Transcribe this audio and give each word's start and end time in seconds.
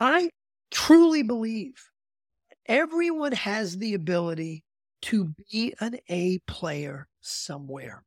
I 0.00 0.30
truly 0.70 1.22
believe 1.22 1.90
everyone 2.66 3.32
has 3.32 3.78
the 3.78 3.94
ability 3.94 4.64
to 5.02 5.34
be 5.50 5.74
an 5.80 5.98
A 6.08 6.38
player 6.46 7.08
somewhere. 7.20 8.04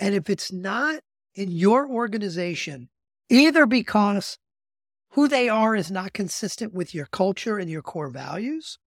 And 0.00 0.14
if 0.14 0.28
it's 0.28 0.52
not 0.52 1.00
in 1.34 1.50
your 1.50 1.88
organization, 1.88 2.88
either 3.30 3.66
because 3.66 4.38
who 5.12 5.28
they 5.28 5.48
are 5.48 5.76
is 5.76 5.90
not 5.90 6.12
consistent 6.12 6.74
with 6.74 6.94
your 6.94 7.06
culture 7.06 7.58
and 7.58 7.70
your 7.70 7.82
core 7.82 8.10
values, 8.10 8.78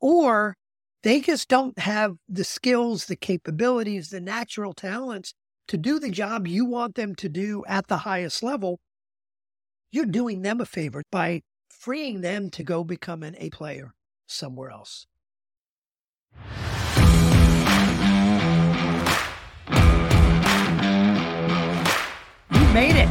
or 0.00 0.56
they 1.02 1.20
just 1.20 1.48
don't 1.48 1.78
have 1.78 2.16
the 2.28 2.44
skills, 2.44 3.06
the 3.06 3.16
capabilities, 3.16 4.10
the 4.10 4.20
natural 4.20 4.72
talents 4.72 5.34
to 5.68 5.76
do 5.76 5.98
the 5.98 6.10
job 6.10 6.46
you 6.46 6.64
want 6.64 6.94
them 6.94 7.14
to 7.16 7.28
do 7.28 7.64
at 7.66 7.88
the 7.88 7.98
highest 7.98 8.42
level, 8.42 8.78
you're 9.90 10.06
doing 10.06 10.42
them 10.42 10.60
a 10.60 10.66
favor 10.66 11.02
by 11.10 11.42
freeing 11.82 12.20
them 12.20 12.48
to 12.48 12.62
go 12.62 12.84
become 12.84 13.24
an 13.24 13.34
A 13.40 13.50
player 13.50 13.92
somewhere 14.28 14.70
else. 14.70 15.08
You 22.52 22.60
made 22.72 22.94
it 22.94 23.08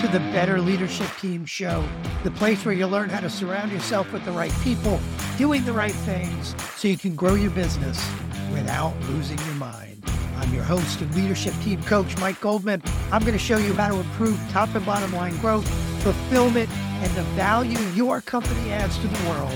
to 0.00 0.08
the 0.08 0.18
Better 0.32 0.60
Leadership 0.60 1.06
Team 1.20 1.46
show, 1.46 1.84
the 2.24 2.32
place 2.32 2.64
where 2.64 2.74
you 2.74 2.88
learn 2.88 3.08
how 3.08 3.20
to 3.20 3.30
surround 3.30 3.70
yourself 3.70 4.12
with 4.12 4.24
the 4.24 4.32
right 4.32 4.52
people, 4.64 4.98
doing 5.36 5.64
the 5.64 5.72
right 5.72 5.92
things 5.92 6.56
so 6.74 6.88
you 6.88 6.98
can 6.98 7.14
grow 7.14 7.34
your 7.34 7.52
business 7.52 8.04
without 8.50 8.98
losing 9.02 9.38
your 9.38 9.54
mind. 9.54 10.02
I'm 10.34 10.52
your 10.52 10.64
host 10.64 11.00
and 11.00 11.14
leadership 11.14 11.54
team 11.62 11.80
coach, 11.84 12.18
Mike 12.18 12.40
Goldman. 12.40 12.82
I'm 13.12 13.20
going 13.20 13.34
to 13.34 13.38
show 13.38 13.58
you 13.58 13.74
how 13.74 13.90
to 13.90 14.00
improve 14.00 14.40
top 14.50 14.74
and 14.74 14.84
bottom 14.84 15.12
line 15.12 15.36
growth, 15.36 15.68
fulfillment, 16.02 16.68
and 17.00 17.14
the 17.14 17.22
value 17.34 17.78
your 17.94 18.20
company 18.20 18.72
adds 18.72 18.98
to 18.98 19.06
the 19.06 19.28
world 19.28 19.52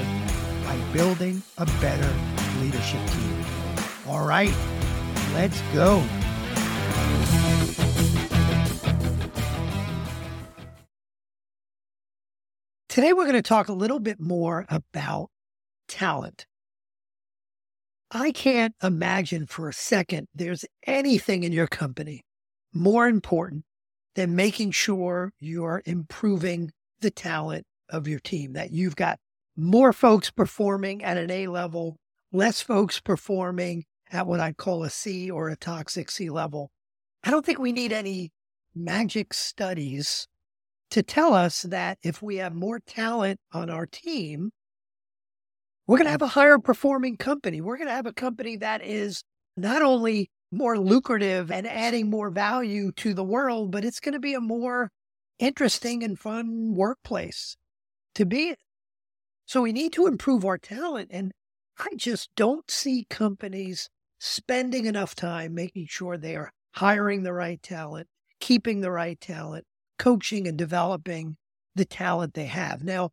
by 0.65 0.77
building 0.93 1.43
a 1.59 1.67
better 1.81 2.15
leadership 2.61 3.01
team. 3.11 3.45
All 4.07 4.25
right, 4.25 4.55
let's 5.35 5.61
go. 5.75 6.03
Today, 12.89 13.13
we're 13.13 13.25
going 13.25 13.33
to 13.35 13.43
talk 13.43 13.69
a 13.69 13.73
little 13.73 14.01
bit 14.01 14.21
more 14.21 14.67
about 14.69 15.31
talent. 15.89 16.47
I 18.11 18.31
can't 18.31 18.75
imagine 18.83 19.47
for 19.47 19.69
a 19.69 19.73
second 19.73 20.29
there's 20.35 20.65
anything 20.87 21.43
in 21.43 21.53
your 21.53 21.67
company 21.67 22.23
more 22.75 23.09
important 23.09 23.65
than 24.15 24.37
making 24.37 24.73
sure 24.73 25.33
you're 25.41 25.83
improving 25.87 26.71
the 27.03 27.11
talent 27.11 27.65
of 27.89 28.09
your 28.09 28.21
team, 28.21 28.55
that 28.55 28.73
you've 28.73 28.97
got 28.97 29.19
more 29.57 29.93
folks 29.93 30.31
performing 30.31 31.05
at 31.05 31.19
an 31.19 31.31
A 31.31 31.47
level, 31.49 31.99
less 32.33 32.61
folks 32.61 33.01
performing 33.01 33.85
at 34.11 34.27
what 34.27 34.41
I'd 34.41 34.57
call 34.57 34.85
a 34.85 34.91
C 34.91 35.31
or 35.31 35.49
a 35.49 35.57
toxic 35.57 36.11
C 36.11 36.31
level. 36.31 36.71
I 37.25 37.31
don't 37.31 37.45
think 37.45 37.59
we 37.59 37.73
need 37.73 37.93
any 37.93 38.33
magic 38.75 39.35
studies 39.35 40.27
to 40.91 41.03
tell 41.03 41.35
us 41.35 41.63
that 41.63 41.99
if 42.03 42.23
we 42.23 42.37
have 42.37 42.55
more 42.55 42.81
talent 42.81 43.41
on 43.53 43.71
our 43.71 43.87
team, 43.87 44.51
we're 45.87 45.99
going 45.99 46.07
to 46.07 46.13
have 46.13 46.23
a 46.23 46.29
higher 46.29 46.59
performing 46.59 47.17
company. 47.17 47.61
We're 47.61 47.77
going 47.77 47.89
to 47.89 47.95
have 47.95 48.07
a 48.07 48.13
company 48.13 48.57
that 48.57 48.85
is 48.85 49.23
not 49.57 49.83
only 49.83 50.31
more 50.51 50.79
lucrative 50.79 51.51
and 51.51 51.67
adding 51.67 52.11
more 52.11 52.31
value 52.31 52.93
to 52.93 53.15
the 53.15 53.25
world, 53.25 53.71
but 53.71 53.85
it's 53.85 54.01
going 54.01 54.13
to 54.13 54.21
be 54.21 54.35
a 54.35 54.41
more 54.41 54.91
interesting 55.39 56.03
and 56.03 56.19
fun 56.19 56.75
workplace 56.75 57.57
to 58.15 58.25
be 58.25 58.51
in. 58.51 58.57
So 59.47 59.63
we 59.63 59.73
need 59.73 59.93
to 59.95 60.07
improve 60.07 60.45
our 60.45 60.59
talent. 60.59 61.09
And 61.11 61.33
I 61.79 61.89
just 61.97 62.31
don't 62.37 62.71
see 62.71 63.07
companies 63.11 63.91
spending 64.19 64.87
enough 64.87 65.15
time 65.15 65.55
making 65.55 65.87
sure 65.89 66.17
they 66.17 66.37
are 66.37 66.53
hiring 66.77 67.23
the 67.23 67.33
right 67.33 67.63
talent, 67.63 68.09
keeping 68.41 68.81
the 68.81 68.91
right 68.91 69.21
talent, 69.21 69.65
coaching 69.99 70.47
and 70.47 70.57
developing 70.57 71.37
the 71.75 71.85
talent 71.85 72.35
they 72.35 72.47
have. 72.47 72.83
Now, 72.83 73.11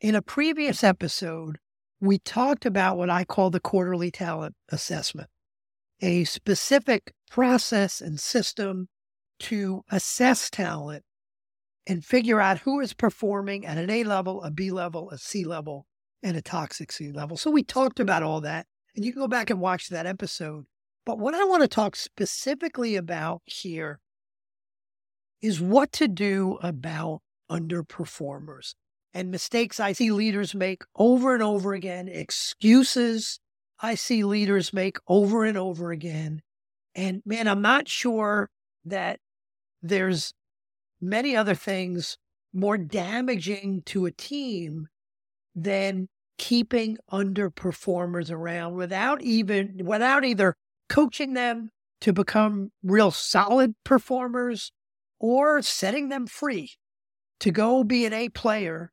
in 0.00 0.14
a 0.14 0.22
previous 0.22 0.84
episode, 0.84 1.58
we 2.00 2.18
talked 2.18 2.64
about 2.64 2.96
what 2.96 3.10
I 3.10 3.24
call 3.24 3.50
the 3.50 3.60
quarterly 3.60 4.10
talent 4.10 4.54
assessment, 4.68 5.28
a 6.00 6.24
specific 6.24 7.12
process 7.30 8.00
and 8.00 8.20
system 8.20 8.88
to 9.40 9.82
assess 9.90 10.50
talent 10.50 11.04
and 11.88 12.04
figure 12.04 12.40
out 12.40 12.58
who 12.58 12.80
is 12.80 12.92
performing 12.92 13.64
at 13.66 13.78
an 13.78 13.90
A 13.90 14.04
level, 14.04 14.44
a 14.44 14.50
B 14.50 14.70
level, 14.70 15.10
a 15.10 15.18
C 15.18 15.44
level, 15.44 15.86
and 16.22 16.36
a 16.36 16.42
toxic 16.42 16.92
C 16.92 17.10
level. 17.10 17.36
So 17.36 17.50
we 17.50 17.62
talked 17.62 17.98
about 17.98 18.22
all 18.22 18.42
that, 18.42 18.66
and 18.94 19.04
you 19.04 19.12
can 19.12 19.22
go 19.22 19.28
back 19.28 19.48
and 19.50 19.60
watch 19.60 19.88
that 19.88 20.06
episode. 20.06 20.66
But 21.06 21.18
what 21.18 21.34
I 21.34 21.44
want 21.44 21.62
to 21.62 21.68
talk 21.68 21.96
specifically 21.96 22.94
about 22.94 23.40
here 23.46 23.98
is 25.40 25.60
what 25.60 25.90
to 25.92 26.06
do 26.06 26.58
about 26.62 27.22
underperformers 27.50 28.74
and 29.14 29.30
mistakes 29.30 29.80
I 29.80 29.92
see 29.92 30.12
leaders 30.12 30.54
make 30.54 30.82
over 30.94 31.32
and 31.32 31.42
over 31.42 31.72
again, 31.72 32.08
excuses 32.08 33.40
I 33.80 33.94
see 33.94 34.24
leaders 34.24 34.72
make 34.72 34.98
over 35.06 35.44
and 35.44 35.56
over 35.56 35.90
again. 35.90 36.42
And 36.94 37.22
man, 37.24 37.48
I'm 37.48 37.62
not 37.62 37.88
sure 37.88 38.50
that 38.84 39.20
there's 39.80 40.34
many 41.00 41.36
other 41.36 41.54
things 41.54 42.16
more 42.52 42.78
damaging 42.78 43.82
to 43.86 44.06
a 44.06 44.10
team 44.10 44.88
than 45.54 46.08
keeping 46.38 46.96
underperformers 47.12 48.30
around 48.30 48.74
without 48.74 49.20
even 49.22 49.80
without 49.84 50.24
either 50.24 50.54
coaching 50.88 51.34
them 51.34 51.70
to 52.00 52.12
become 52.12 52.70
real 52.82 53.10
solid 53.10 53.74
performers 53.84 54.70
or 55.18 55.60
setting 55.62 56.08
them 56.08 56.26
free 56.26 56.70
to 57.40 57.50
go 57.50 57.82
be 57.82 58.06
an 58.06 58.12
A 58.12 58.28
player 58.28 58.92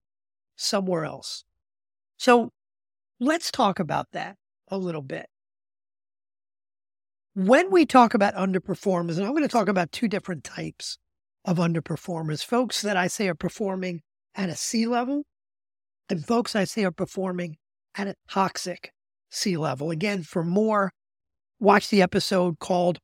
somewhere 0.56 1.06
else. 1.06 1.44
So 2.18 2.52
let's 3.20 3.52
talk 3.52 3.80
about 3.80 4.08
that 4.14 4.38
a 4.70 4.78
little 4.78 5.02
bit. 5.02 5.28
When 7.36 7.70
we 7.70 7.86
talk 7.86 8.14
about 8.14 8.34
underperformers, 8.36 9.18
and 9.18 9.26
I'm 9.26 9.32
going 9.32 9.44
to 9.44 9.50
talk 9.50 9.68
about 9.68 9.92
two 9.92 10.08
different 10.08 10.44
types 10.44 10.98
of 11.46 11.58
underperformers 11.58 12.44
folks 12.44 12.82
that 12.82 12.98
I 12.98 13.08
say 13.08 13.28
are 13.30 13.36
performing 13.36 14.02
at 14.34 14.50
a 14.50 14.56
C 14.56 14.86
level, 14.88 15.24
and 16.10 16.26
folks 16.26 16.56
I 16.56 16.66
say 16.66 16.84
are 16.84 16.92
performing 16.92 17.58
at 17.96 18.08
a 18.08 18.16
toxic 18.30 18.92
C 19.30 19.56
level. 19.56 19.92
Again, 19.92 20.24
for 20.24 20.44
more, 20.44 20.92
watch 21.60 21.90
the 21.90 22.02
episode 22.02 22.60
called 22.60 23.00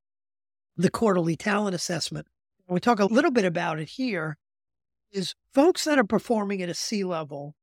The 0.75 0.89
Quarterly 0.89 1.35
Talent 1.35 1.75
Assessment. 1.75 2.27
We 2.67 2.79
talk 2.79 2.99
a 2.99 3.05
little 3.05 3.31
bit 3.31 3.45
about 3.45 3.79
it 3.79 3.89
here 3.89 4.37
is 5.11 5.35
folks 5.53 5.83
that 5.83 5.99
are 5.99 6.05
performing 6.05 6.61
at 6.61 6.69
a 6.69 6.73
C 6.73 7.03
level 7.03 7.53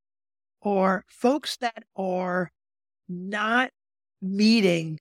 or 0.61 1.05
folks 1.09 1.57
that 1.57 1.85
are 1.97 2.51
not 3.09 3.71
meeting 4.21 4.99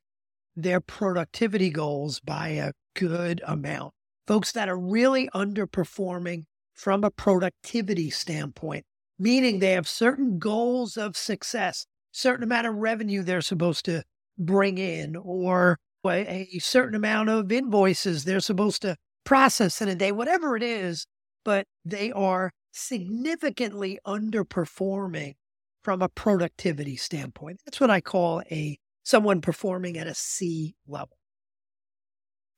their 0.56 0.80
productivity 0.80 1.70
goals 1.70 2.20
by 2.20 2.50
a 2.50 2.72
good 2.96 3.42
amount. 3.46 3.94
Folks 4.28 4.52
that 4.52 4.68
are 4.68 4.78
really 4.78 5.30
underperforming 5.34 6.44
from 6.74 7.04
a 7.04 7.10
productivity 7.12 8.10
standpoint, 8.10 8.86
meaning 9.18 9.60
they 9.60 9.72
have 9.72 9.88
certain 9.88 10.38
goals 10.38 10.98
of 10.98 11.16
success, 11.16 11.88
certain 12.12 12.44
amount 12.44 12.68
of 12.68 12.76
revenue 12.76 13.24
they're 13.24 13.42
supposed 13.42 13.86
to 13.86 14.04
bring 14.38 14.78
in, 14.78 15.16
or 15.16 15.78
a, 16.06 16.48
a 16.54 16.60
certain 16.60 16.96
amount 16.96 17.30
of 17.30 17.52
invoices 17.52 18.24
they're 18.26 18.40
supposed 18.40 18.82
to 18.82 18.96
process 19.24 19.82
in 19.82 19.90
a 19.90 19.96
day, 19.96 20.12
whatever 20.12 20.56
it 20.56 20.64
is, 20.64 21.06
but 21.44 21.66
they 21.86 22.12
are 22.12 22.52
significantly 22.72 24.00
underperforming 24.06 25.34
from 25.82 26.02
a 26.02 26.10
productivity 26.10 26.98
standpoint. 26.98 27.60
That's 27.66 27.80
what 27.80 27.90
I 27.90 28.02
call 28.02 28.42
a 28.52 28.78
someone 29.04 29.40
performing 29.42 29.98
at 29.98 30.06
a 30.06 30.14
C 30.14 30.76
level. 30.86 31.17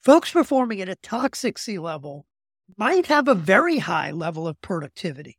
Folks 0.02 0.32
performing 0.32 0.82
at 0.82 0.90
a 0.90 0.96
toxic 0.96 1.58
C 1.58 1.78
level 1.78 2.26
might 2.78 3.08
have 3.08 3.28
a 3.28 3.36
very 3.36 3.80
high 3.80 4.12
level 4.12 4.48
of 4.48 4.62
productivity. 4.62 5.38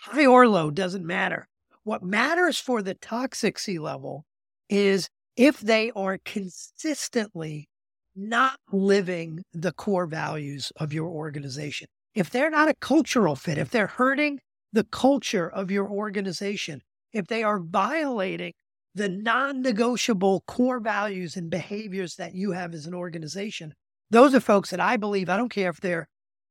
High 0.00 0.26
or 0.26 0.48
low 0.48 0.70
doesn't 0.70 1.06
matter. 1.06 1.48
What 1.84 2.02
matters 2.02 2.58
for 2.58 2.82
the 2.82 2.94
toxic 2.94 3.58
C 3.58 3.78
level 3.78 4.24
is 4.68 5.08
if 5.36 5.60
they 5.60 5.90
are 5.94 6.18
consistently 6.24 7.68
not 8.14 8.58
living 8.70 9.42
the 9.52 9.72
core 9.72 10.06
values 10.06 10.72
of 10.76 10.92
your 10.92 11.08
organization 11.08 11.88
if 12.14 12.28
they're 12.28 12.50
not 12.50 12.68
a 12.68 12.74
cultural 12.74 13.36
fit, 13.36 13.58
if 13.58 13.70
they're 13.70 13.86
hurting 13.86 14.40
the 14.72 14.84
culture 14.84 15.48
of 15.48 15.70
your 15.70 15.88
organization, 15.88 16.82
if 17.12 17.26
they 17.26 17.42
are 17.42 17.58
violating 17.58 18.52
the 18.94 19.08
non 19.08 19.62
negotiable 19.62 20.42
core 20.46 20.80
values 20.80 21.36
and 21.36 21.50
behaviors 21.50 22.16
that 22.16 22.34
you 22.34 22.52
have 22.52 22.74
as 22.74 22.86
an 22.86 22.94
organization, 22.94 23.72
those 24.12 24.34
are 24.34 24.40
folks 24.40 24.70
that 24.70 24.80
I 24.80 24.98
believe, 24.98 25.30
I 25.30 25.38
don't 25.38 25.48
care 25.48 25.70
if 25.70 25.80
they're 25.80 26.06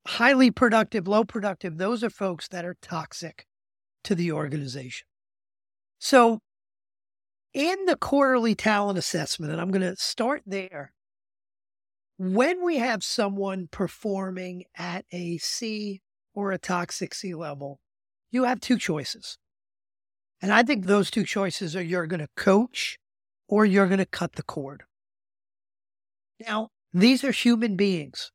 highly 0.08 0.50
productive, 0.50 1.08
low 1.08 1.24
productive, 1.24 1.78
those 1.78 2.04
are 2.04 2.10
folks 2.10 2.48
that 2.48 2.66
are 2.66 2.75
toxic 2.81 3.46
to 4.04 4.16
the 4.16 4.31
organization. 4.31 5.06
So, 6.00 6.40
in 7.54 7.86
the 7.86 7.96
quarterly 7.96 8.56
talent 8.56 8.98
assessment, 8.98 9.52
and 9.52 9.62
I'm 9.62 9.69
going 9.69 9.81
to 9.81 9.96
start 9.96 10.42
there, 10.44 10.92
when 12.18 12.66
we 12.66 12.78
have 12.78 13.04
someone 13.04 13.68
performing 13.69 14.63
at 14.75 15.06
a 15.12 15.38
C 15.38 16.02
or 16.34 16.52
a 16.52 16.58
toxic 16.58 17.13
C 17.13 17.36
level, 17.36 17.80
you 18.31 18.46
have 18.46 18.60
two 18.60 18.78
choices. 18.78 19.38
And 20.42 20.52
I 20.52 20.63
think 20.63 20.86
those 20.86 21.12
two 21.12 21.25
choices 21.25 21.75
are 21.75 21.84
you're 21.84 22.08
going 22.08 22.22
to 22.22 22.30
coach 22.36 22.98
or 23.48 23.66
you're 23.66 23.88
going 23.88 24.00
to 24.00 24.06
cut 24.06 24.34
the 24.34 24.44
cord. 24.44 24.84
Now, 26.40 26.69
these 26.93 27.23
are 27.23 27.31
human 27.31 27.75
beings. 27.75 28.31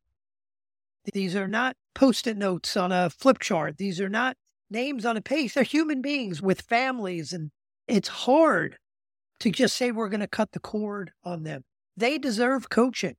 These 1.12 1.36
are 1.36 1.48
not 1.48 1.76
post 1.94 2.26
it 2.26 2.36
notes 2.36 2.76
on 2.76 2.92
a 2.92 3.10
flip 3.10 3.38
chart. 3.38 3.78
These 3.78 4.00
are 4.00 4.08
not 4.08 4.36
names 4.70 5.06
on 5.06 5.16
a 5.16 5.20
page. 5.20 5.54
They're 5.54 5.62
human 5.62 6.02
beings 6.02 6.42
with 6.42 6.62
families. 6.62 7.32
And 7.32 7.50
it's 7.86 8.08
hard 8.08 8.78
to 9.40 9.50
just 9.50 9.76
say 9.76 9.90
we're 9.90 10.08
going 10.08 10.20
to 10.20 10.26
cut 10.26 10.52
the 10.52 10.60
cord 10.60 11.12
on 11.24 11.44
them. 11.44 11.62
They 11.96 12.18
deserve 12.18 12.68
coaching. 12.68 13.14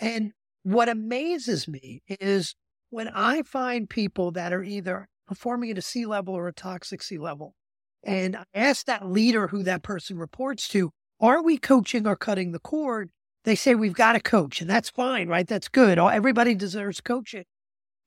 And 0.00 0.32
what 0.62 0.88
amazes 0.88 1.68
me 1.68 2.02
is 2.08 2.54
when 2.90 3.08
I 3.08 3.42
find 3.42 3.88
people 3.88 4.32
that 4.32 4.52
are 4.52 4.62
either 4.62 5.08
performing 5.26 5.70
at 5.70 5.78
a 5.78 5.82
C 5.82 6.06
level 6.06 6.34
or 6.34 6.48
a 6.48 6.52
toxic 6.52 7.02
C 7.02 7.18
level, 7.18 7.54
and 8.02 8.36
I 8.36 8.44
ask 8.54 8.86
that 8.86 9.06
leader 9.06 9.48
who 9.48 9.62
that 9.62 9.82
person 9.82 10.18
reports 10.18 10.68
to, 10.68 10.90
are 11.20 11.42
we 11.42 11.56
coaching 11.56 12.06
or 12.06 12.16
cutting 12.16 12.52
the 12.52 12.58
cord? 12.58 13.10
They 13.46 13.54
say 13.54 13.76
we've 13.76 13.94
got 13.94 14.16
a 14.16 14.20
coach, 14.20 14.60
and 14.60 14.68
that's 14.68 14.90
fine, 14.90 15.28
right? 15.28 15.46
That's 15.46 15.68
good. 15.68 15.98
Everybody 15.98 16.56
deserves 16.56 17.00
coaching. 17.00 17.44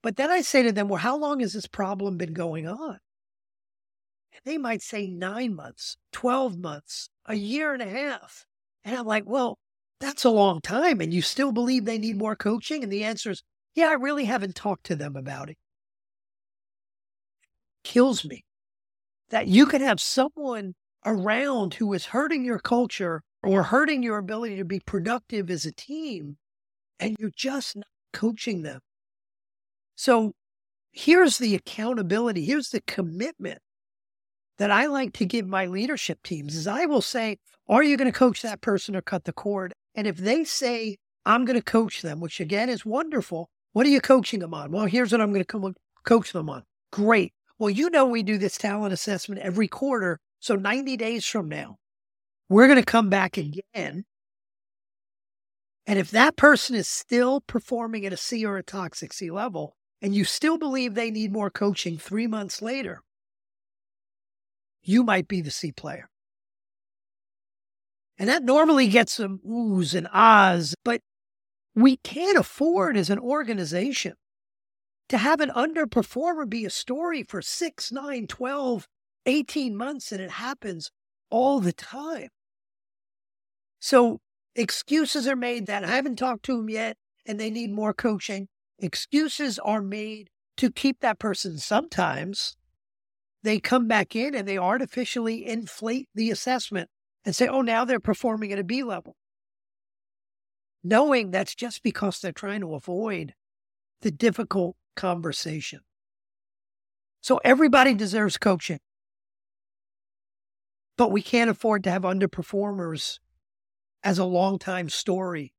But 0.02 0.16
then 0.16 0.30
I 0.30 0.42
say 0.42 0.62
to 0.62 0.70
them, 0.70 0.88
well, 0.88 1.00
how 1.00 1.16
long 1.16 1.40
has 1.40 1.54
this 1.54 1.66
problem 1.66 2.18
been 2.18 2.34
going 2.34 2.68
on? 2.68 2.98
And 4.32 4.42
they 4.44 4.58
might 4.58 4.82
say 4.82 5.06
nine 5.06 5.56
months, 5.56 5.96
12 6.12 6.58
months, 6.58 7.08
a 7.24 7.34
year 7.34 7.72
and 7.72 7.80
a 7.80 7.88
half. 7.88 8.44
And 8.84 8.94
I'm 8.94 9.06
like, 9.06 9.24
well, 9.26 9.58
that's 9.98 10.24
a 10.24 10.30
long 10.30 10.60
time. 10.60 11.00
And 11.00 11.12
you 11.12 11.22
still 11.22 11.52
believe 11.52 11.86
they 11.86 11.98
need 11.98 12.18
more 12.18 12.36
coaching? 12.36 12.82
And 12.82 12.92
the 12.92 13.04
answer 13.04 13.30
is, 13.30 13.42
yeah, 13.74 13.88
I 13.88 13.94
really 13.94 14.26
haven't 14.26 14.54
talked 14.54 14.84
to 14.84 14.96
them 14.96 15.16
about 15.16 15.48
it. 15.48 15.56
Kills 17.82 18.26
me 18.26 18.44
that 19.30 19.48
you 19.48 19.64
can 19.64 19.80
have 19.80 20.02
someone 20.02 20.74
around 21.06 21.74
who 21.74 21.94
is 21.94 22.06
hurting 22.06 22.44
your 22.44 22.58
culture 22.58 23.22
or 23.42 23.64
hurting 23.64 24.02
your 24.02 24.18
ability 24.18 24.56
to 24.56 24.64
be 24.64 24.80
productive 24.80 25.50
as 25.50 25.64
a 25.64 25.72
team, 25.72 26.36
and 26.98 27.16
you're 27.18 27.30
just 27.34 27.76
not 27.76 27.86
coaching 28.12 28.62
them. 28.62 28.80
So 29.96 30.32
here's 30.92 31.38
the 31.38 31.54
accountability, 31.54 32.44
here's 32.44 32.70
the 32.70 32.82
commitment 32.82 33.60
that 34.58 34.70
I 34.70 34.86
like 34.86 35.14
to 35.14 35.24
give 35.24 35.46
my 35.46 35.66
leadership 35.66 36.22
teams 36.22 36.54
is 36.54 36.66
I 36.66 36.84
will 36.84 37.00
say, 37.00 37.38
are 37.68 37.82
you 37.82 37.96
going 37.96 38.12
to 38.12 38.18
coach 38.18 38.42
that 38.42 38.60
person 38.60 38.94
or 38.94 39.00
cut 39.00 39.24
the 39.24 39.32
cord? 39.32 39.72
And 39.94 40.06
if 40.06 40.16
they 40.16 40.44
say, 40.44 40.96
I'm 41.24 41.44
going 41.44 41.58
to 41.58 41.64
coach 41.64 42.02
them, 42.02 42.20
which 42.20 42.40
again 42.40 42.68
is 42.68 42.84
wonderful, 42.84 43.48
what 43.72 43.86
are 43.86 43.90
you 43.90 44.00
coaching 44.00 44.40
them 44.40 44.52
on? 44.52 44.70
Well, 44.70 44.86
here's 44.86 45.12
what 45.12 45.20
I'm 45.20 45.32
going 45.32 45.44
to 45.44 45.74
coach 46.04 46.32
them 46.32 46.50
on. 46.50 46.64
Great. 46.92 47.32
Well, 47.58 47.70
you 47.70 47.88
know, 47.90 48.06
we 48.06 48.22
do 48.22 48.38
this 48.38 48.58
talent 48.58 48.92
assessment 48.92 49.40
every 49.40 49.68
quarter. 49.68 50.18
So 50.40 50.56
90 50.56 50.96
days 50.96 51.24
from 51.26 51.48
now, 51.48 51.76
we're 52.50 52.66
going 52.66 52.78
to 52.78 52.84
come 52.84 53.08
back 53.08 53.38
again. 53.38 54.04
And 55.86 55.98
if 55.98 56.10
that 56.10 56.36
person 56.36 56.76
is 56.76 56.88
still 56.88 57.40
performing 57.40 58.04
at 58.04 58.12
a 58.12 58.16
C 58.16 58.44
or 58.44 58.58
a 58.58 58.62
toxic 58.62 59.12
C 59.12 59.30
level, 59.30 59.76
and 60.02 60.14
you 60.14 60.24
still 60.24 60.58
believe 60.58 60.94
they 60.94 61.10
need 61.10 61.32
more 61.32 61.48
coaching 61.48 61.96
three 61.96 62.26
months 62.26 62.60
later, 62.60 63.02
you 64.82 65.04
might 65.04 65.28
be 65.28 65.40
the 65.40 65.50
C 65.50 65.72
player. 65.72 66.10
And 68.18 68.28
that 68.28 68.42
normally 68.42 68.88
gets 68.88 69.12
some 69.12 69.40
oohs 69.48 69.94
and 69.94 70.08
ahs, 70.12 70.74
but 70.84 71.00
we 71.74 71.98
can't 71.98 72.36
afford 72.36 72.96
as 72.96 73.10
an 73.10 73.18
organization 73.18 74.14
to 75.08 75.18
have 75.18 75.40
an 75.40 75.50
underperformer 75.50 76.48
be 76.48 76.64
a 76.64 76.70
story 76.70 77.22
for 77.22 77.40
six, 77.42 77.92
nine, 77.92 78.26
12, 78.26 78.88
18 79.26 79.76
months, 79.76 80.10
and 80.12 80.20
it 80.20 80.32
happens 80.32 80.90
all 81.30 81.60
the 81.60 81.72
time. 81.72 82.28
So 83.80 84.20
excuses 84.54 85.26
are 85.26 85.36
made 85.36 85.66
that 85.66 85.84
I 85.84 85.88
haven't 85.96 86.16
talked 86.16 86.44
to 86.44 86.56
them 86.56 86.68
yet 86.68 86.96
and 87.26 87.40
they 87.40 87.50
need 87.50 87.72
more 87.72 87.94
coaching. 87.94 88.48
Excuses 88.78 89.58
are 89.58 89.82
made 89.82 90.28
to 90.58 90.70
keep 90.70 91.00
that 91.00 91.18
person 91.18 91.58
sometimes 91.58 92.56
they 93.42 93.58
come 93.58 93.88
back 93.88 94.14
in 94.14 94.34
and 94.34 94.46
they 94.46 94.58
artificially 94.58 95.46
inflate 95.46 96.08
the 96.14 96.30
assessment 96.30 96.88
and 97.24 97.34
say, 97.34 97.48
oh, 97.48 97.62
now 97.62 97.84
they're 97.84 98.00
performing 98.00 98.52
at 98.52 98.58
a 98.58 98.64
B 98.64 98.82
level. 98.82 99.16
Knowing 100.82 101.30
that's 101.30 101.54
just 101.54 101.82
because 101.82 102.20
they're 102.20 102.32
trying 102.32 102.60
to 102.60 102.74
avoid 102.74 103.34
the 104.02 104.10
difficult 104.10 104.76
conversation. 104.96 105.80
So 107.20 107.40
everybody 107.44 107.94
deserves 107.94 108.38
coaching. 108.38 108.80
But 110.96 111.10
we 111.10 111.22
can't 111.22 111.50
afford 111.50 111.84
to 111.84 111.90
have 111.90 112.02
underperformers 112.02 113.18
as 114.02 114.18
a 114.18 114.24
long 114.24 114.58
time 114.58 114.88
story 114.88 115.52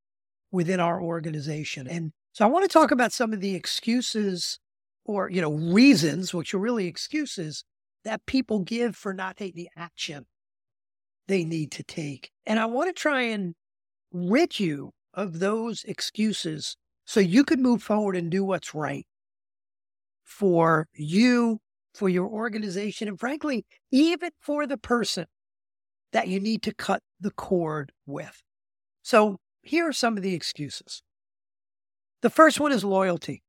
within 0.52 0.80
our 0.80 1.02
organization. 1.02 1.88
And 1.88 2.12
so 2.34 2.46
I 2.46 2.50
want 2.50 2.64
to 2.64 2.74
talk 2.74 2.92
about 2.92 3.14
some 3.14 3.34
of 3.34 3.42
the 3.42 3.56
excuses 3.56 4.60
or, 5.06 5.30
you 5.30 5.42
know, 5.42 5.54
reasons, 5.54 6.34
which 6.34 6.54
are 6.54 6.60
really 6.60 6.88
excuses 6.88 7.64
that 8.04 8.26
people 8.26 8.60
give 8.60 8.96
for 8.96 9.14
not 9.14 9.38
taking 9.38 9.64
the 9.64 9.70
action 9.76 10.26
they 11.28 11.44
need 11.44 11.72
to 11.72 11.84
take. 11.84 12.32
And 12.46 12.60
I 12.60 12.66
want 12.66 12.90
to 12.90 13.00
try 13.00 13.22
and 13.22 13.56
rid 14.12 14.60
you 14.60 14.92
of 15.14 15.40
those 15.40 15.84
excuses 15.84 16.78
so 17.06 17.20
you 17.20 17.44
can 17.44 17.62
move 17.62 17.84
forward 17.84 18.16
and 18.16 18.30
do 18.30 18.44
what's 18.44 18.74
right 18.74 19.06
for 20.24 20.88
you, 20.94 21.60
for 21.94 22.10
your 22.10 22.28
organization, 22.28 23.08
and 23.08 23.20
frankly, 23.20 23.66
even 23.92 24.32
for 24.40 24.66
the 24.66 24.78
person 24.78 25.26
that 26.14 26.28
you 26.28 26.40
need 26.40 26.62
to 26.64 26.74
cut 26.74 27.02
the 27.20 27.32
cord 27.32 27.92
with. 28.06 28.42
So 29.02 29.40
here 29.62 29.88
are 29.88 29.94
some 29.94 30.18
of 30.18 30.24
the 30.24 30.34
excuses. 30.34 31.04
The 32.22 32.30
first 32.30 32.60
one 32.60 32.72
is 32.72 32.84
loyalty. 32.84 33.44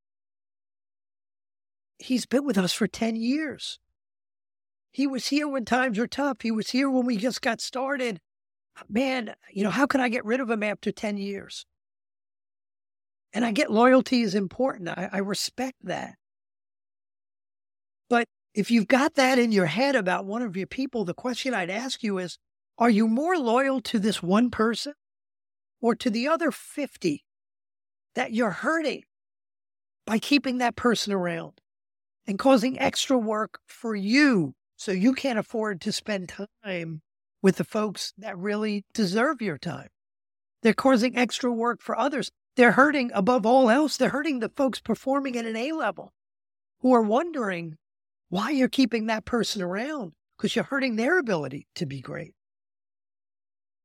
He's 1.98 2.26
been 2.26 2.44
with 2.44 2.58
us 2.58 2.72
for 2.72 2.86
10 2.86 3.16
years. 3.16 3.78
He 4.90 5.06
was 5.06 5.28
here 5.28 5.48
when 5.48 5.64
times 5.64 5.98
were 5.98 6.06
tough. 6.06 6.38
He 6.42 6.50
was 6.50 6.70
here 6.70 6.90
when 6.90 7.06
we 7.06 7.16
just 7.16 7.40
got 7.42 7.60
started. 7.60 8.20
Man, 8.88 9.34
you 9.52 9.64
know, 9.64 9.70
how 9.70 9.86
can 9.86 10.00
I 10.00 10.08
get 10.08 10.24
rid 10.24 10.40
of 10.40 10.50
him 10.50 10.62
after 10.62 10.90
10 10.90 11.16
years? 11.16 11.64
And 13.32 13.44
I 13.44 13.52
get 13.52 13.70
loyalty 13.70 14.22
is 14.22 14.34
important. 14.34 14.88
I, 14.90 15.08
I 15.12 15.18
respect 15.18 15.76
that. 15.84 16.16
But 18.10 18.28
if 18.54 18.70
you've 18.70 18.88
got 18.88 19.14
that 19.14 19.38
in 19.38 19.52
your 19.52 19.66
head 19.66 19.96
about 19.96 20.26
one 20.26 20.42
of 20.42 20.56
your 20.56 20.66
people, 20.66 21.04
the 21.04 21.14
question 21.14 21.54
I'd 21.54 21.70
ask 21.70 22.02
you 22.02 22.18
is 22.18 22.36
are 22.78 22.90
you 22.90 23.06
more 23.08 23.36
loyal 23.36 23.80
to 23.80 23.98
this 23.98 24.22
one 24.22 24.50
person 24.50 24.94
or 25.80 25.94
to 25.94 26.10
the 26.10 26.28
other 26.28 26.50
50 26.50 27.24
that 28.14 28.32
you're 28.32 28.50
hurting 28.50 29.02
by 30.06 30.18
keeping 30.18 30.58
that 30.58 30.76
person 30.76 31.12
around 31.12 31.60
and 32.26 32.38
causing 32.38 32.78
extra 32.78 33.18
work 33.18 33.60
for 33.66 33.94
you 33.94 34.54
so 34.76 34.92
you 34.92 35.12
can't 35.12 35.38
afford 35.38 35.80
to 35.80 35.92
spend 35.92 36.32
time 36.64 37.02
with 37.40 37.56
the 37.56 37.64
folks 37.64 38.12
that 38.18 38.38
really 38.38 38.84
deserve 38.94 39.42
your 39.42 39.58
time. 39.58 39.88
They're 40.62 40.72
causing 40.72 41.16
extra 41.16 41.52
work 41.52 41.82
for 41.82 41.98
others. 41.98 42.30
They're 42.56 42.72
hurting, 42.72 43.10
above 43.14 43.44
all 43.44 43.70
else, 43.70 43.96
they're 43.96 44.10
hurting 44.10 44.38
the 44.40 44.48
folks 44.48 44.80
performing 44.80 45.36
at 45.36 45.46
an 45.46 45.56
A 45.56 45.72
level 45.72 46.12
who 46.80 46.92
are 46.94 47.02
wondering 47.02 47.76
why 48.28 48.50
you're 48.50 48.68
keeping 48.68 49.06
that 49.06 49.24
person 49.24 49.62
around 49.62 50.12
because 50.36 50.54
you're 50.54 50.64
hurting 50.64 50.96
their 50.96 51.18
ability 51.18 51.66
to 51.74 51.86
be 51.86 52.00
great. 52.00 52.34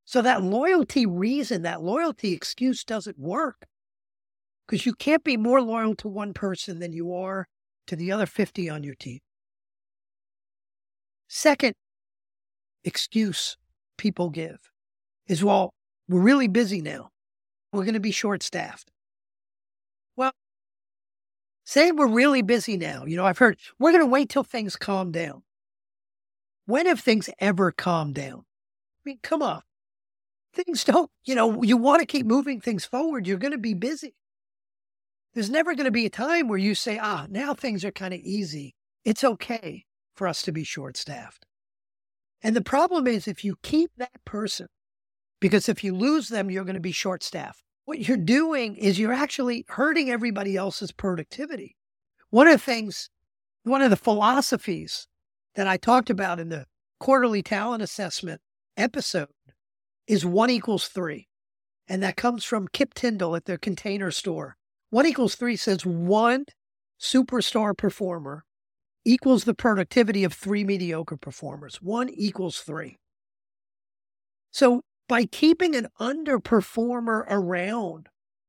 So 0.08 0.22
that 0.22 0.42
loyalty 0.42 1.04
reason, 1.04 1.64
that 1.64 1.82
loyalty 1.82 2.32
excuse 2.32 2.82
doesn't 2.82 3.18
work 3.18 3.66
because 4.66 4.86
you 4.86 4.94
can't 4.94 5.22
be 5.22 5.36
more 5.36 5.60
loyal 5.60 5.94
to 5.96 6.08
one 6.08 6.32
person 6.32 6.78
than 6.78 6.94
you 6.94 7.12
are 7.12 7.46
to 7.88 7.94
the 7.94 8.10
other 8.10 8.24
50 8.24 8.70
on 8.70 8.82
your 8.82 8.94
team. 8.94 9.18
Second 11.28 11.74
excuse 12.84 13.58
people 13.98 14.30
give 14.30 14.70
is, 15.26 15.44
well, 15.44 15.74
we're 16.08 16.22
really 16.22 16.48
busy 16.48 16.80
now. 16.80 17.10
We're 17.74 17.84
going 17.84 17.92
to 17.92 18.00
be 18.00 18.10
short 18.10 18.42
staffed. 18.42 18.90
Well, 20.16 20.32
say 21.66 21.92
we're 21.92 22.08
really 22.08 22.40
busy 22.40 22.78
now. 22.78 23.04
You 23.04 23.18
know, 23.18 23.26
I've 23.26 23.36
heard 23.36 23.58
we're 23.78 23.92
going 23.92 24.04
to 24.04 24.10
wait 24.10 24.30
till 24.30 24.42
things 24.42 24.74
calm 24.74 25.12
down. 25.12 25.42
When 26.64 26.86
have 26.86 27.00
things 27.00 27.28
ever 27.40 27.72
calmed 27.72 28.14
down? 28.14 28.38
I 28.38 29.02
mean, 29.04 29.18
come 29.22 29.42
on. 29.42 29.60
Things 30.64 30.82
don't, 30.82 31.08
you 31.24 31.36
know, 31.36 31.62
you 31.62 31.76
want 31.76 32.00
to 32.00 32.06
keep 32.06 32.26
moving 32.26 32.60
things 32.60 32.84
forward. 32.84 33.26
You're 33.26 33.38
going 33.38 33.52
to 33.52 33.58
be 33.58 33.74
busy. 33.74 34.14
There's 35.34 35.50
never 35.50 35.74
going 35.76 35.84
to 35.84 35.92
be 35.92 36.06
a 36.06 36.10
time 36.10 36.48
where 36.48 36.58
you 36.58 36.74
say, 36.74 36.98
ah, 36.98 37.26
now 37.30 37.54
things 37.54 37.84
are 37.84 37.92
kind 37.92 38.12
of 38.12 38.18
easy. 38.20 38.74
It's 39.04 39.22
okay 39.22 39.84
for 40.16 40.26
us 40.26 40.42
to 40.42 40.52
be 40.52 40.64
short 40.64 40.96
staffed. 40.96 41.46
And 42.42 42.56
the 42.56 42.60
problem 42.60 43.06
is 43.06 43.28
if 43.28 43.44
you 43.44 43.56
keep 43.62 43.92
that 43.98 44.24
person, 44.24 44.66
because 45.40 45.68
if 45.68 45.84
you 45.84 45.94
lose 45.94 46.28
them, 46.28 46.50
you're 46.50 46.64
going 46.64 46.74
to 46.74 46.80
be 46.80 46.92
short 46.92 47.22
staffed. 47.22 47.62
What 47.84 48.08
you're 48.08 48.16
doing 48.16 48.74
is 48.74 48.98
you're 48.98 49.12
actually 49.12 49.64
hurting 49.68 50.10
everybody 50.10 50.56
else's 50.56 50.90
productivity. 50.90 51.76
One 52.30 52.48
of 52.48 52.54
the 52.54 52.58
things, 52.58 53.10
one 53.62 53.80
of 53.80 53.90
the 53.90 53.96
philosophies 53.96 55.06
that 55.54 55.68
I 55.68 55.76
talked 55.76 56.10
about 56.10 56.40
in 56.40 56.48
the 56.48 56.66
quarterly 56.98 57.42
talent 57.42 57.82
assessment 57.82 58.40
episode 58.76 59.28
is 60.08 60.24
one 60.24 60.50
equals 60.50 60.88
three. 60.88 61.28
And 61.86 62.02
that 62.02 62.16
comes 62.16 62.44
from 62.44 62.68
Kip 62.68 62.94
Tindell 62.94 63.36
at 63.36 63.44
their 63.44 63.58
container 63.58 64.10
store. 64.10 64.56
One 64.90 65.06
equals 65.06 65.34
three 65.34 65.56
says 65.56 65.86
one 65.86 66.46
superstar 67.00 67.76
performer 67.76 68.44
equals 69.04 69.44
the 69.44 69.54
productivity 69.54 70.24
of 70.24 70.32
three 70.32 70.64
mediocre 70.64 71.16
performers. 71.16 71.76
One 71.80 72.08
equals 72.08 72.60
three. 72.60 72.98
So 74.50 74.82
by 75.08 75.24
keeping 75.24 75.74
an 75.74 75.88
underperformer 76.00 77.24
around, 77.28 78.08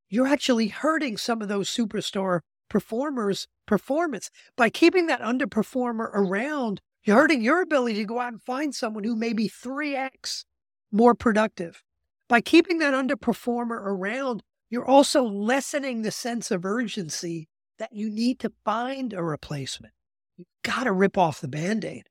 you're 0.10 0.28
actually 0.28 0.68
hurting 0.68 1.18
some 1.18 1.42
of 1.42 1.48
those 1.48 1.70
superstar 1.70 2.42
performers' 2.70 3.48
performance. 3.66 4.30
By 4.58 4.70
keeping 4.70 5.08
that 5.08 5.22
underperformer 5.22 6.10
around, 6.14 6.82
you're 7.04 7.18
hurting 7.18 7.42
your 7.42 7.62
ability 7.62 7.96
to 7.96 8.06
go 8.06 8.20
out 8.20 8.34
and 8.34 8.42
find 8.42 8.74
someone 8.74 9.04
who 9.04 9.16
may 9.16 9.34
be 9.34 9.50
3x 9.50 10.44
more 10.92 11.16
productive. 11.16 11.84
By 12.28 12.42
keeping 12.42 12.78
that 12.80 12.94
underperformer 12.94 13.78
around, 13.78 14.44
you're 14.70 14.86
also 14.86 15.24
lessening 15.24 16.02
the 16.02 16.12
sense 16.12 16.52
of 16.52 16.66
urgency 16.66 17.48
that 17.80 17.94
you 17.94 18.10
need 18.10 18.40
to 18.40 18.52
find 18.64 19.14
a 19.14 19.24
replacement. 19.24 19.94
You've 20.38 20.48
got 20.64 20.84
to 20.84 20.92
rip 20.92 21.18
off 21.18 21.42
the 21.42 21.48
band 21.48 21.84
aid. 21.84 22.04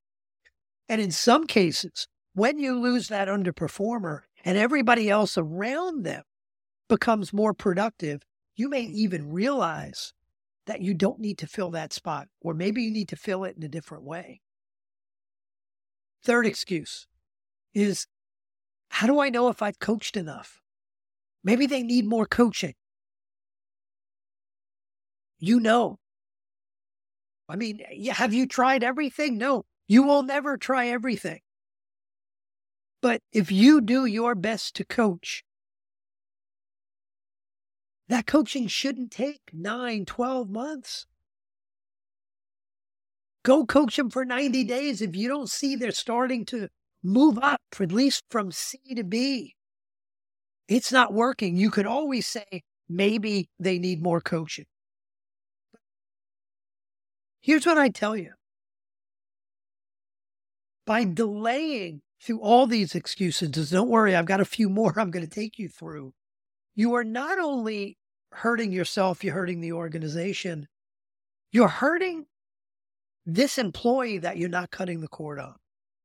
And 0.88 1.00
in 1.00 1.10
some 1.10 1.46
cases, 1.46 2.08
when 2.34 2.58
you 2.58 2.78
lose 2.78 3.08
that 3.08 3.28
underperformer 3.28 4.20
and 4.44 4.58
everybody 4.58 5.10
else 5.10 5.36
around 5.36 6.04
them 6.04 6.22
becomes 6.88 7.32
more 7.32 7.52
productive, 7.52 8.22
you 8.56 8.68
may 8.68 8.82
even 8.82 9.30
realize 9.30 10.12
that 10.66 10.80
you 10.80 10.94
don't 10.94 11.20
need 11.20 11.38
to 11.38 11.46
fill 11.46 11.70
that 11.70 11.92
spot, 11.92 12.28
or 12.40 12.54
maybe 12.54 12.82
you 12.82 12.90
need 12.90 13.08
to 13.08 13.16
fill 13.16 13.44
it 13.44 13.56
in 13.56 13.62
a 13.62 13.68
different 13.68 14.04
way. 14.04 14.40
Third 16.22 16.46
excuse 16.46 17.06
is 17.74 18.06
how 18.88 19.06
do 19.06 19.20
I 19.20 19.30
know 19.30 19.48
if 19.48 19.62
I've 19.62 19.78
coached 19.78 20.16
enough? 20.16 20.60
Maybe 21.44 21.66
they 21.66 21.82
need 21.82 22.06
more 22.06 22.26
coaching. 22.26 22.74
You 25.38 25.60
know. 25.60 25.98
I 27.48 27.56
mean, 27.56 27.80
have 28.10 28.34
you 28.34 28.46
tried 28.46 28.82
everything? 28.82 29.38
No, 29.38 29.64
you 29.86 30.02
will 30.02 30.22
never 30.22 30.56
try 30.56 30.88
everything. 30.88 31.40
But 33.00 33.22
if 33.32 33.52
you 33.52 33.80
do 33.80 34.04
your 34.04 34.34
best 34.34 34.74
to 34.76 34.84
coach, 34.84 35.44
that 38.08 38.26
coaching 38.26 38.66
shouldn't 38.66 39.12
take 39.12 39.40
nine, 39.52 40.04
12 40.04 40.50
months. 40.50 41.06
Go 43.44 43.64
coach 43.64 43.96
them 43.96 44.10
for 44.10 44.24
90 44.24 44.64
days 44.64 45.00
if 45.00 45.14
you 45.14 45.28
don't 45.28 45.48
see 45.48 45.76
they're 45.76 45.92
starting 45.92 46.44
to 46.46 46.68
move 47.08 47.38
up, 47.42 47.60
at 47.80 47.92
least 47.92 48.24
from 48.30 48.52
C 48.52 48.78
to 48.94 49.04
B. 49.04 49.54
It's 50.68 50.92
not 50.92 51.12
working. 51.12 51.56
You 51.56 51.70
could 51.70 51.86
always 51.86 52.26
say, 52.26 52.62
maybe 52.88 53.48
they 53.58 53.78
need 53.78 54.02
more 54.02 54.20
coaching. 54.20 54.66
Here's 57.40 57.66
what 57.66 57.78
I 57.78 57.88
tell 57.88 58.16
you 58.16 58.32
by 60.86 61.04
delaying 61.04 62.00
through 62.20 62.40
all 62.40 62.66
these 62.66 62.94
excuses, 62.94 63.70
don't 63.70 63.90
worry, 63.90 64.16
I've 64.16 64.26
got 64.26 64.40
a 64.40 64.44
few 64.44 64.68
more 64.68 64.92
I'm 64.98 65.10
going 65.10 65.24
to 65.24 65.30
take 65.30 65.58
you 65.58 65.68
through. 65.68 66.12
You 66.74 66.94
are 66.94 67.04
not 67.04 67.38
only 67.38 67.98
hurting 68.32 68.72
yourself, 68.72 69.22
you're 69.22 69.34
hurting 69.34 69.60
the 69.60 69.72
organization, 69.72 70.66
you're 71.52 71.68
hurting 71.68 72.26
this 73.26 73.58
employee 73.58 74.18
that 74.18 74.38
you're 74.38 74.48
not 74.48 74.70
cutting 74.70 75.00
the 75.00 75.08
cord 75.08 75.38
on, 75.38 75.56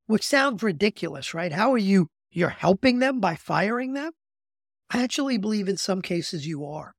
which 0.08 0.24
sounds 0.24 0.64
ridiculous, 0.64 1.34
right? 1.34 1.52
How 1.52 1.74
are 1.74 1.78
you? 1.78 2.08
You're 2.32 2.50
helping 2.50 3.00
them 3.00 3.20
by 3.20 3.36
firing 3.36 3.94
them? 3.94 4.12
I 4.90 5.04
actually 5.04 5.38
believe 5.38 5.68
in 5.68 5.78
some 5.78 6.02
cases 6.02 6.48
you 6.48 6.66
are. 6.66 6.94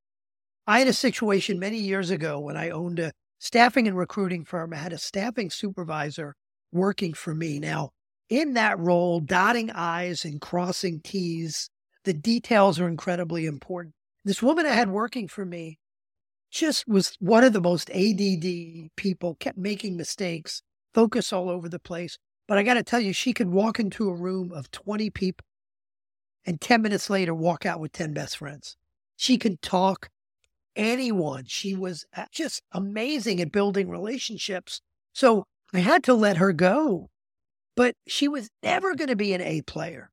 I 0.67 0.79
had 0.79 0.87
a 0.87 0.93
situation 0.93 1.59
many 1.59 1.77
years 1.77 2.09
ago 2.09 2.39
when 2.39 2.57
I 2.57 2.69
owned 2.69 2.99
a 2.99 3.11
staffing 3.37 3.87
and 3.87 3.97
recruiting 3.97 4.43
firm. 4.43 4.73
I 4.73 4.77
had 4.77 4.93
a 4.93 4.97
staffing 4.97 5.49
supervisor 5.49 6.35
working 6.71 7.13
for 7.13 7.35
me. 7.35 7.59
Now, 7.59 7.91
in 8.29 8.53
that 8.53 8.79
role, 8.79 9.19
dotting 9.19 9.69
I's 9.71 10.25
and 10.25 10.41
crossing 10.41 11.01
T's, 11.01 11.69
the 12.03 12.13
details 12.13 12.79
are 12.79 12.87
incredibly 12.87 13.45
important. 13.45 13.93
This 14.23 14.41
woman 14.41 14.65
I 14.65 14.73
had 14.73 14.89
working 14.89 15.27
for 15.27 15.45
me 15.45 15.77
just 16.51 16.87
was 16.87 17.15
one 17.19 17.43
of 17.43 17.53
the 17.53 17.61
most 17.61 17.91
ADD 17.91 18.89
people, 18.95 19.35
kept 19.35 19.57
making 19.57 19.97
mistakes, 19.97 20.63
focus 20.93 21.31
all 21.31 21.49
over 21.49 21.69
the 21.69 21.79
place. 21.79 22.17
But 22.47 22.57
I 22.57 22.63
got 22.63 22.75
to 22.75 22.83
tell 22.83 22.99
you, 22.99 23.13
she 23.13 23.33
could 23.33 23.49
walk 23.49 23.79
into 23.79 24.09
a 24.09 24.15
room 24.15 24.51
of 24.51 24.71
20 24.71 25.09
people 25.09 25.45
and 26.45 26.61
10 26.61 26.81
minutes 26.81 27.09
later 27.09 27.33
walk 27.33 27.65
out 27.65 27.79
with 27.79 27.91
10 27.91 28.13
best 28.13 28.37
friends. 28.37 28.77
She 29.15 29.37
could 29.37 29.61
talk 29.61 30.09
anyone. 30.75 31.45
She 31.47 31.73
was 31.75 32.05
uh, 32.15 32.25
just 32.31 32.61
amazing 32.71 33.41
at 33.41 33.51
building 33.51 33.89
relationships. 33.89 34.81
So 35.13 35.45
I 35.73 35.79
had 35.79 36.03
to 36.03 36.13
let 36.13 36.37
her 36.37 36.53
go. 36.53 37.09
But 37.75 37.95
she 38.07 38.27
was 38.27 38.49
never 38.63 38.95
going 38.95 39.09
to 39.09 39.15
be 39.15 39.33
an 39.33 39.41
A 39.41 39.61
player 39.61 40.11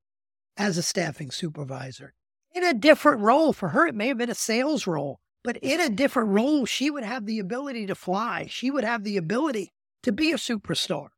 as 0.56 0.76
a 0.76 0.82
staffing 0.82 1.30
supervisor. 1.30 2.12
In 2.54 2.64
a 2.64 2.74
different 2.74 3.20
role 3.20 3.52
for 3.52 3.70
her, 3.70 3.86
it 3.86 3.94
may 3.94 4.08
have 4.08 4.18
been 4.18 4.30
a 4.30 4.34
sales 4.34 4.86
role, 4.86 5.20
but 5.44 5.56
in 5.58 5.80
a 5.80 5.88
different 5.88 6.30
role, 6.30 6.66
she 6.66 6.90
would 6.90 7.04
have 7.04 7.24
the 7.24 7.38
ability 7.38 7.86
to 7.86 7.94
fly. 7.94 8.46
She 8.50 8.70
would 8.70 8.84
have 8.84 9.04
the 9.04 9.16
ability 9.16 9.72
to 10.02 10.12
be 10.12 10.32
a 10.32 10.36
superstar. 10.36 11.08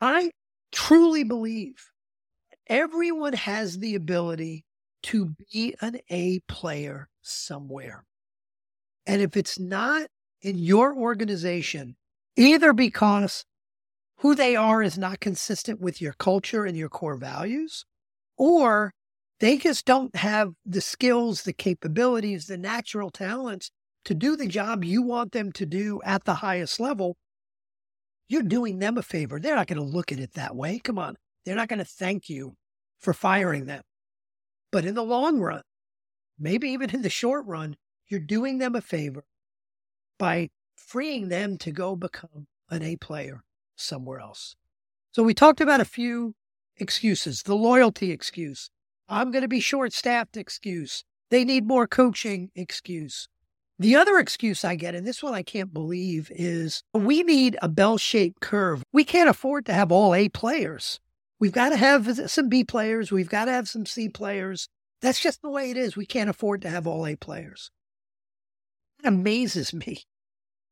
I 0.00 0.30
truly 0.72 1.24
believe 1.24 1.90
everyone 2.66 3.32
has 3.32 3.78
the 3.78 3.94
ability 3.94 4.64
to 5.04 5.34
be 5.52 5.74
an 5.80 5.98
A 6.10 6.40
player 6.48 7.08
somewhere. 7.22 8.04
And 9.06 9.22
if 9.22 9.36
it's 9.36 9.58
not 9.58 10.08
in 10.42 10.58
your 10.58 10.96
organization, 10.96 11.96
either 12.36 12.72
because 12.72 13.44
who 14.18 14.34
they 14.34 14.56
are 14.56 14.82
is 14.82 14.98
not 14.98 15.20
consistent 15.20 15.80
with 15.80 16.00
your 16.00 16.14
culture 16.14 16.64
and 16.64 16.76
your 16.76 16.88
core 16.88 17.16
values, 17.16 17.84
or 18.36 18.92
they 19.40 19.58
just 19.58 19.84
don't 19.84 20.16
have 20.16 20.52
the 20.64 20.80
skills, 20.80 21.42
the 21.42 21.52
capabilities, 21.52 22.46
the 22.46 22.58
natural 22.58 23.10
talents 23.10 23.70
to 24.04 24.14
do 24.14 24.36
the 24.36 24.46
job 24.46 24.84
you 24.84 25.02
want 25.02 25.32
them 25.32 25.52
to 25.52 25.66
do 25.66 26.00
at 26.04 26.24
the 26.24 26.34
highest 26.34 26.80
level, 26.80 27.16
you're 28.28 28.42
doing 28.42 28.78
them 28.78 28.98
a 28.98 29.02
favor. 29.02 29.38
They're 29.38 29.56
not 29.56 29.66
going 29.66 29.78
to 29.78 29.84
look 29.84 30.12
at 30.12 30.18
it 30.18 30.34
that 30.34 30.56
way. 30.56 30.78
Come 30.78 30.98
on. 30.98 31.16
They're 31.44 31.56
not 31.56 31.68
going 31.68 31.78
to 31.78 31.84
thank 31.84 32.28
you 32.28 32.56
for 32.98 33.12
firing 33.12 33.66
them. 33.66 33.82
But 34.72 34.84
in 34.84 34.94
the 34.94 35.04
long 35.04 35.38
run, 35.38 35.62
maybe 36.38 36.68
even 36.70 36.90
in 36.90 37.02
the 37.02 37.10
short 37.10 37.46
run, 37.46 37.76
you're 38.08 38.20
doing 38.20 38.58
them 38.58 38.74
a 38.74 38.80
favor 38.80 39.24
by 40.18 40.50
freeing 40.76 41.28
them 41.28 41.56
to 41.58 41.70
go 41.70 41.96
become 41.96 42.46
an 42.70 42.82
A 42.82 42.96
player 42.96 43.44
somewhere 43.76 44.20
else. 44.20 44.56
So 45.12 45.22
we 45.22 45.34
talked 45.34 45.60
about 45.60 45.80
a 45.80 45.84
few 45.84 46.34
excuses 46.78 47.42
the 47.42 47.54
loyalty 47.54 48.10
excuse, 48.10 48.70
I'm 49.08 49.30
going 49.30 49.42
to 49.42 49.48
be 49.48 49.60
short 49.60 49.92
staffed 49.92 50.36
excuse, 50.36 51.04
they 51.30 51.44
need 51.44 51.66
more 51.66 51.86
coaching 51.86 52.50
excuse. 52.54 53.28
The 53.78 53.96
other 53.96 54.18
excuse 54.18 54.64
I 54.64 54.74
get, 54.74 54.94
and 54.94 55.06
this 55.06 55.22
one 55.22 55.34
I 55.34 55.42
can't 55.42 55.72
believe, 55.72 56.30
is 56.34 56.82
we 56.94 57.22
need 57.22 57.58
a 57.60 57.68
bell 57.68 57.98
shaped 57.98 58.40
curve. 58.40 58.82
We 58.92 59.04
can't 59.04 59.28
afford 59.28 59.66
to 59.66 59.74
have 59.74 59.92
all 59.92 60.14
A 60.14 60.28
players. 60.28 60.98
We've 61.38 61.52
got 61.52 61.68
to 61.70 61.76
have 61.76 62.30
some 62.30 62.48
B 62.48 62.64
players. 62.64 63.12
We've 63.12 63.28
got 63.28 63.44
to 63.44 63.52
have 63.52 63.68
some 63.68 63.84
C 63.84 64.08
players. 64.08 64.68
That's 65.02 65.20
just 65.20 65.42
the 65.42 65.50
way 65.50 65.70
it 65.70 65.76
is. 65.76 65.96
We 65.96 66.06
can't 66.06 66.30
afford 66.30 66.62
to 66.62 66.70
have 66.70 66.86
all 66.86 67.06
A 67.06 67.16
players. 67.16 67.70
It 69.00 69.08
amazes 69.08 69.74
me 69.74 70.04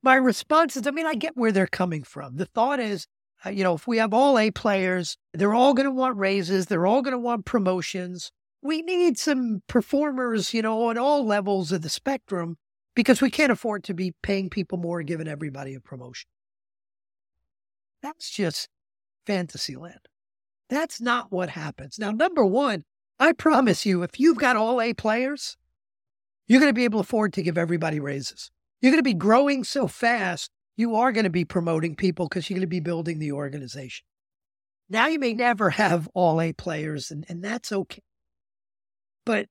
my 0.04 0.14
response 0.16 0.76
is 0.76 0.86
I 0.86 0.90
mean, 0.90 1.06
I 1.06 1.14
get 1.14 1.36
where 1.36 1.50
they're 1.50 1.66
coming 1.66 2.02
from. 2.02 2.36
The 2.36 2.44
thought 2.44 2.78
is, 2.78 3.06
uh, 3.44 3.50
you 3.50 3.64
know, 3.64 3.74
if 3.74 3.86
we 3.86 3.96
have 3.96 4.12
all 4.12 4.38
A 4.38 4.50
players, 4.50 5.16
they're 5.32 5.54
all 5.54 5.72
going 5.72 5.86
to 5.86 5.90
want 5.90 6.18
raises, 6.18 6.66
they're 6.66 6.86
all 6.86 7.00
going 7.00 7.12
to 7.12 7.18
want 7.18 7.46
promotions. 7.46 8.30
We 8.62 8.82
need 8.82 9.18
some 9.18 9.62
performers, 9.66 10.52
you 10.52 10.62
know, 10.62 10.88
on 10.88 10.98
all 10.98 11.24
levels 11.24 11.72
of 11.72 11.82
the 11.82 11.88
spectrum 11.88 12.56
because 12.94 13.20
we 13.20 13.30
can't 13.30 13.52
afford 13.52 13.84
to 13.84 13.94
be 13.94 14.14
paying 14.22 14.50
people 14.50 14.78
more 14.78 15.00
and 15.00 15.08
giving 15.08 15.28
everybody 15.28 15.74
a 15.74 15.80
promotion. 15.80 16.28
That's 18.02 18.30
just 18.30 18.68
fantasy 19.26 19.76
land. 19.76 20.08
That's 20.68 21.00
not 21.00 21.32
what 21.32 21.50
happens. 21.50 21.98
Now, 21.98 22.10
number 22.10 22.44
one, 22.44 22.84
I 23.18 23.32
promise 23.32 23.86
you, 23.86 24.02
if 24.02 24.18
you've 24.18 24.38
got 24.38 24.56
all 24.56 24.80
A 24.80 24.92
players, 24.92 25.56
you're 26.46 26.60
going 26.60 26.70
to 26.70 26.74
be 26.74 26.84
able 26.84 27.00
to 27.00 27.06
afford 27.06 27.32
to 27.34 27.42
give 27.42 27.56
everybody 27.56 28.00
raises. 28.00 28.50
You're 28.80 28.92
going 28.92 29.02
to 29.02 29.02
be 29.02 29.14
growing 29.14 29.64
so 29.64 29.86
fast, 29.86 30.50
you 30.76 30.94
are 30.96 31.12
going 31.12 31.24
to 31.24 31.30
be 31.30 31.44
promoting 31.44 31.94
people 31.94 32.28
because 32.28 32.50
you're 32.50 32.56
going 32.56 32.66
to 32.66 32.66
be 32.66 32.80
building 32.80 33.18
the 33.18 33.32
organization. 33.32 34.04
Now 34.90 35.06
you 35.06 35.18
may 35.18 35.32
never 35.32 35.70
have 35.70 36.08
all 36.14 36.40
A 36.40 36.52
players, 36.52 37.10
and, 37.10 37.24
and 37.28 37.42
that's 37.42 37.72
okay. 37.72 38.02
But 39.24 39.46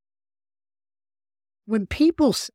when 1.65 1.87
people 1.87 2.33
say 2.33 2.51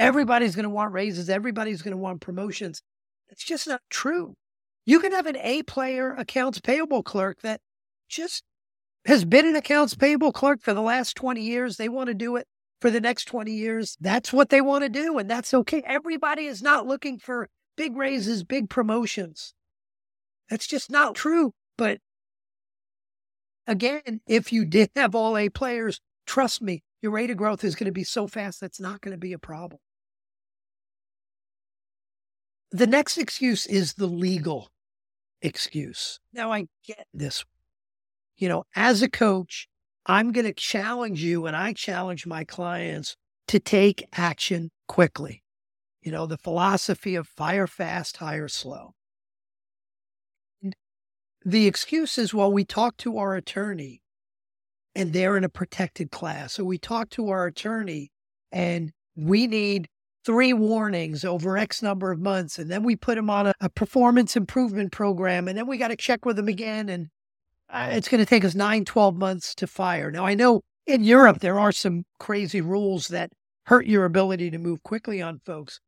everybody's 0.00 0.56
going 0.56 0.64
to 0.64 0.70
want 0.70 0.92
raises, 0.92 1.28
everybody's 1.28 1.82
going 1.82 1.92
to 1.92 2.02
want 2.02 2.20
promotions, 2.20 2.82
that's 3.28 3.44
just 3.44 3.68
not 3.68 3.82
true. 3.90 4.34
You 4.86 4.98
can 4.98 5.12
have 5.12 5.26
an 5.26 5.36
A 5.36 5.62
player 5.62 6.14
accounts 6.14 6.58
payable 6.60 7.02
clerk 7.02 7.42
that 7.42 7.60
just 8.08 8.42
has 9.06 9.24
been 9.24 9.46
an 9.46 9.56
accounts 9.56 9.94
payable 9.94 10.32
clerk 10.32 10.60
for 10.62 10.74
the 10.74 10.80
last 10.80 11.14
20 11.16 11.40
years. 11.40 11.76
They 11.76 11.88
want 11.88 12.08
to 12.08 12.14
do 12.14 12.36
it 12.36 12.46
for 12.80 12.90
the 12.90 13.00
next 13.00 13.26
20 13.26 13.52
years. 13.52 13.96
That's 14.00 14.32
what 14.32 14.48
they 14.48 14.60
want 14.60 14.84
to 14.84 14.88
do, 14.88 15.18
and 15.18 15.30
that's 15.30 15.54
okay. 15.54 15.82
Everybody 15.86 16.46
is 16.46 16.62
not 16.62 16.86
looking 16.86 17.18
for 17.18 17.48
big 17.76 17.96
raises, 17.96 18.42
big 18.42 18.68
promotions. 18.68 19.54
That's 20.48 20.66
just 20.66 20.90
not 20.90 21.14
true. 21.14 21.52
But 21.78 21.98
again, 23.66 24.20
if 24.26 24.52
you 24.52 24.64
did 24.64 24.90
have 24.96 25.14
all 25.14 25.36
A 25.36 25.48
players, 25.48 26.00
trust 26.26 26.62
me, 26.62 26.82
your 27.02 27.12
rate 27.12 27.30
of 27.30 27.36
growth 27.36 27.64
is 27.64 27.74
going 27.74 27.86
to 27.86 27.92
be 27.92 28.04
so 28.04 28.26
fast 28.26 28.60
that's 28.60 28.80
not 28.80 29.00
going 29.00 29.12
to 29.12 29.18
be 29.18 29.32
a 29.32 29.38
problem. 29.38 29.78
The 32.72 32.86
next 32.86 33.18
excuse 33.18 33.66
is 33.66 33.94
the 33.94 34.06
legal 34.06 34.70
excuse. 35.42 36.20
Now, 36.32 36.52
I 36.52 36.66
get 36.86 37.06
this. 37.12 37.44
You 38.36 38.48
know, 38.48 38.64
as 38.74 39.02
a 39.02 39.10
coach, 39.10 39.68
I'm 40.06 40.32
going 40.32 40.46
to 40.46 40.52
challenge 40.52 41.22
you 41.22 41.46
and 41.46 41.56
I 41.56 41.72
challenge 41.72 42.26
my 42.26 42.44
clients 42.44 43.16
to 43.48 43.58
take 43.58 44.06
action 44.12 44.70
quickly. 44.86 45.42
You 46.00 46.12
know, 46.12 46.26
the 46.26 46.38
philosophy 46.38 47.14
of 47.14 47.26
fire 47.26 47.66
fast, 47.66 48.18
hire 48.18 48.48
slow. 48.48 48.94
And 50.62 50.74
the 51.44 51.66
excuse 51.66 52.16
is, 52.16 52.32
well, 52.32 52.52
we 52.52 52.64
talked 52.64 52.98
to 53.00 53.18
our 53.18 53.34
attorney 53.34 54.00
and 54.94 55.12
they're 55.12 55.36
in 55.36 55.44
a 55.44 55.48
protected 55.48 56.10
class. 56.10 56.54
So 56.54 56.64
we 56.64 56.78
talk 56.78 57.10
to 57.10 57.28
our 57.28 57.46
attorney 57.46 58.10
and 58.50 58.92
we 59.14 59.46
need 59.46 59.88
three 60.24 60.52
warnings 60.52 61.24
over 61.24 61.56
X 61.56 61.82
number 61.82 62.10
of 62.10 62.20
months. 62.20 62.58
And 62.58 62.70
then 62.70 62.82
we 62.82 62.96
put 62.96 63.16
them 63.16 63.30
on 63.30 63.48
a, 63.48 63.54
a 63.60 63.68
performance 63.68 64.36
improvement 64.36 64.92
program. 64.92 65.48
And 65.48 65.56
then 65.56 65.66
we 65.66 65.78
got 65.78 65.88
to 65.88 65.96
check 65.96 66.24
with 66.24 66.36
them 66.36 66.48
again. 66.48 66.88
And 66.88 67.08
uh, 67.68 67.88
it's 67.92 68.08
going 68.08 68.20
to 68.20 68.26
take 68.26 68.44
us 68.44 68.54
nine, 68.54 68.84
12 68.84 69.16
months 69.16 69.54
to 69.56 69.66
fire. 69.66 70.10
Now, 70.10 70.26
I 70.26 70.34
know 70.34 70.62
in 70.86 71.04
Europe, 71.04 71.40
there 71.40 71.58
are 71.58 71.72
some 71.72 72.04
crazy 72.18 72.60
rules 72.60 73.08
that 73.08 73.30
hurt 73.66 73.86
your 73.86 74.04
ability 74.04 74.50
to 74.50 74.58
move 74.58 74.82
quickly 74.82 75.22
on 75.22 75.40
folks. 75.44 75.80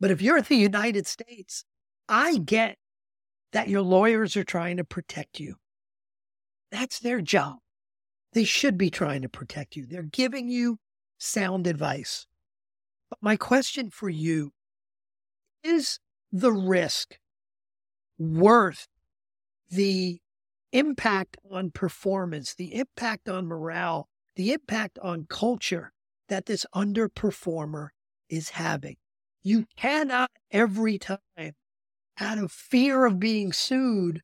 But 0.00 0.10
if 0.10 0.22
you're 0.22 0.38
in 0.38 0.44
the 0.44 0.56
United 0.56 1.06
States, 1.06 1.64
I 2.08 2.38
get 2.38 2.76
that 3.52 3.68
your 3.68 3.82
lawyers 3.82 4.36
are 4.36 4.44
trying 4.44 4.76
to 4.76 4.84
protect 4.84 5.40
you. 5.40 5.56
That's 6.70 6.98
their 6.98 7.20
job. 7.20 7.58
They 8.32 8.44
should 8.44 8.76
be 8.76 8.90
trying 8.90 9.22
to 9.22 9.28
protect 9.28 9.74
you. 9.74 9.86
They're 9.86 10.02
giving 10.02 10.48
you 10.48 10.78
sound 11.18 11.66
advice. 11.66 12.26
But 13.10 13.18
my 13.22 13.36
question 13.36 13.90
for 13.90 14.08
you 14.08 14.52
is 15.62 15.98
the 16.30 16.52
risk 16.52 17.18
worth 18.18 18.86
the 19.70 20.20
impact 20.72 21.36
on 21.50 21.70
performance, 21.70 22.54
the 22.54 22.74
impact 22.74 23.28
on 23.28 23.46
morale, 23.46 24.08
the 24.36 24.52
impact 24.52 24.98
on 25.02 25.26
culture 25.28 25.92
that 26.28 26.46
this 26.46 26.66
underperformer 26.74 27.88
is 28.28 28.50
having? 28.50 28.96
You 29.42 29.66
cannot 29.76 30.30
every 30.50 30.98
time, 30.98 31.18
out 32.20 32.38
of 32.38 32.52
fear 32.52 33.06
of 33.06 33.18
being 33.18 33.52
sued, 33.52 34.20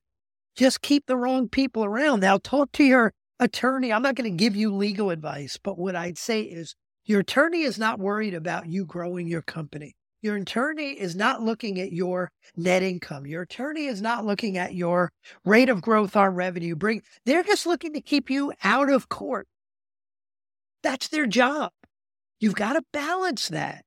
just 0.57 0.83
keep 0.83 1.07
the 1.07 1.17
wrong 1.17 1.49
people 1.49 1.85
around. 1.85 2.21
Now, 2.21 2.39
talk 2.39 2.73
to 2.73 2.85
your 2.85 3.13
attorney. 3.41 3.93
I'm 3.93 4.03
not 4.03 4.15
going 4.15 4.31
to 4.31 4.37
give 4.37 4.55
you 4.55 4.75
legal 4.75 5.11
advice, 5.11 5.59
but 5.63 5.79
what 5.79 5.97
I'd 5.97 6.19
say 6.19 6.43
is 6.43 6.75
your 7.05 7.21
attorney 7.21 7.63
is 7.63 7.79
not 7.79 7.99
worried 7.99 8.35
about 8.35 8.67
you 8.67 8.85
growing 8.85 9.27
your 9.27 9.43
company. 9.43 9.95
Your 10.23 10.37
attorney 10.37 10.93
is 10.93 11.15
not 11.15 11.43
looking 11.43 11.79
at 11.79 11.93
your 11.93 12.33
net 12.57 12.83
income. 12.83 13.27
Your 13.27 13.43
attorney 13.43 13.85
is 13.85 14.01
not 14.01 14.25
looking 14.25 14.57
at 14.57 14.75
your 14.75 15.13
rate 15.45 15.69
of 15.69 15.83
growth 15.83 16.17
on 16.17 16.35
revenue. 16.35 16.75
Bring 16.75 17.03
they're 17.27 17.43
just 17.43 17.67
looking 17.67 17.93
to 17.93 18.01
keep 18.01 18.31
you 18.31 18.53
out 18.63 18.91
of 18.91 19.11
court. 19.11 19.47
That's 20.83 21.09
their 21.09 21.27
job. 21.27 21.73
You've 22.41 22.55
got 22.55 22.73
to 22.73 22.83
balance 22.91 23.49
that 23.49 23.85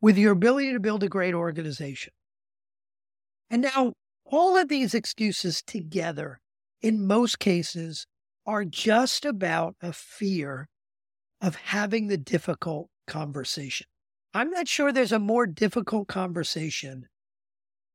with 0.00 0.16
your 0.16 0.32
ability 0.32 0.72
to 0.72 0.80
build 0.80 1.02
a 1.02 1.08
great 1.08 1.34
organization. 1.34 2.14
And 3.50 3.60
now 3.60 3.92
all 4.24 4.56
of 4.56 4.68
these 4.68 4.94
excuses 4.94 5.62
together, 5.62 6.40
in 6.80 7.06
most 7.06 7.38
cases, 7.38 8.06
are 8.46 8.64
just 8.64 9.26
about 9.26 9.76
a 9.82 9.92
fear 9.92 10.68
of 11.42 11.56
having 11.56 12.06
the 12.06 12.16
difficult 12.16 12.88
conversation. 13.06 13.86
I'm 14.32 14.50
not 14.50 14.68
sure 14.68 14.92
there's 14.92 15.12
a 15.12 15.18
more 15.18 15.46
difficult 15.46 16.08
conversation 16.08 17.08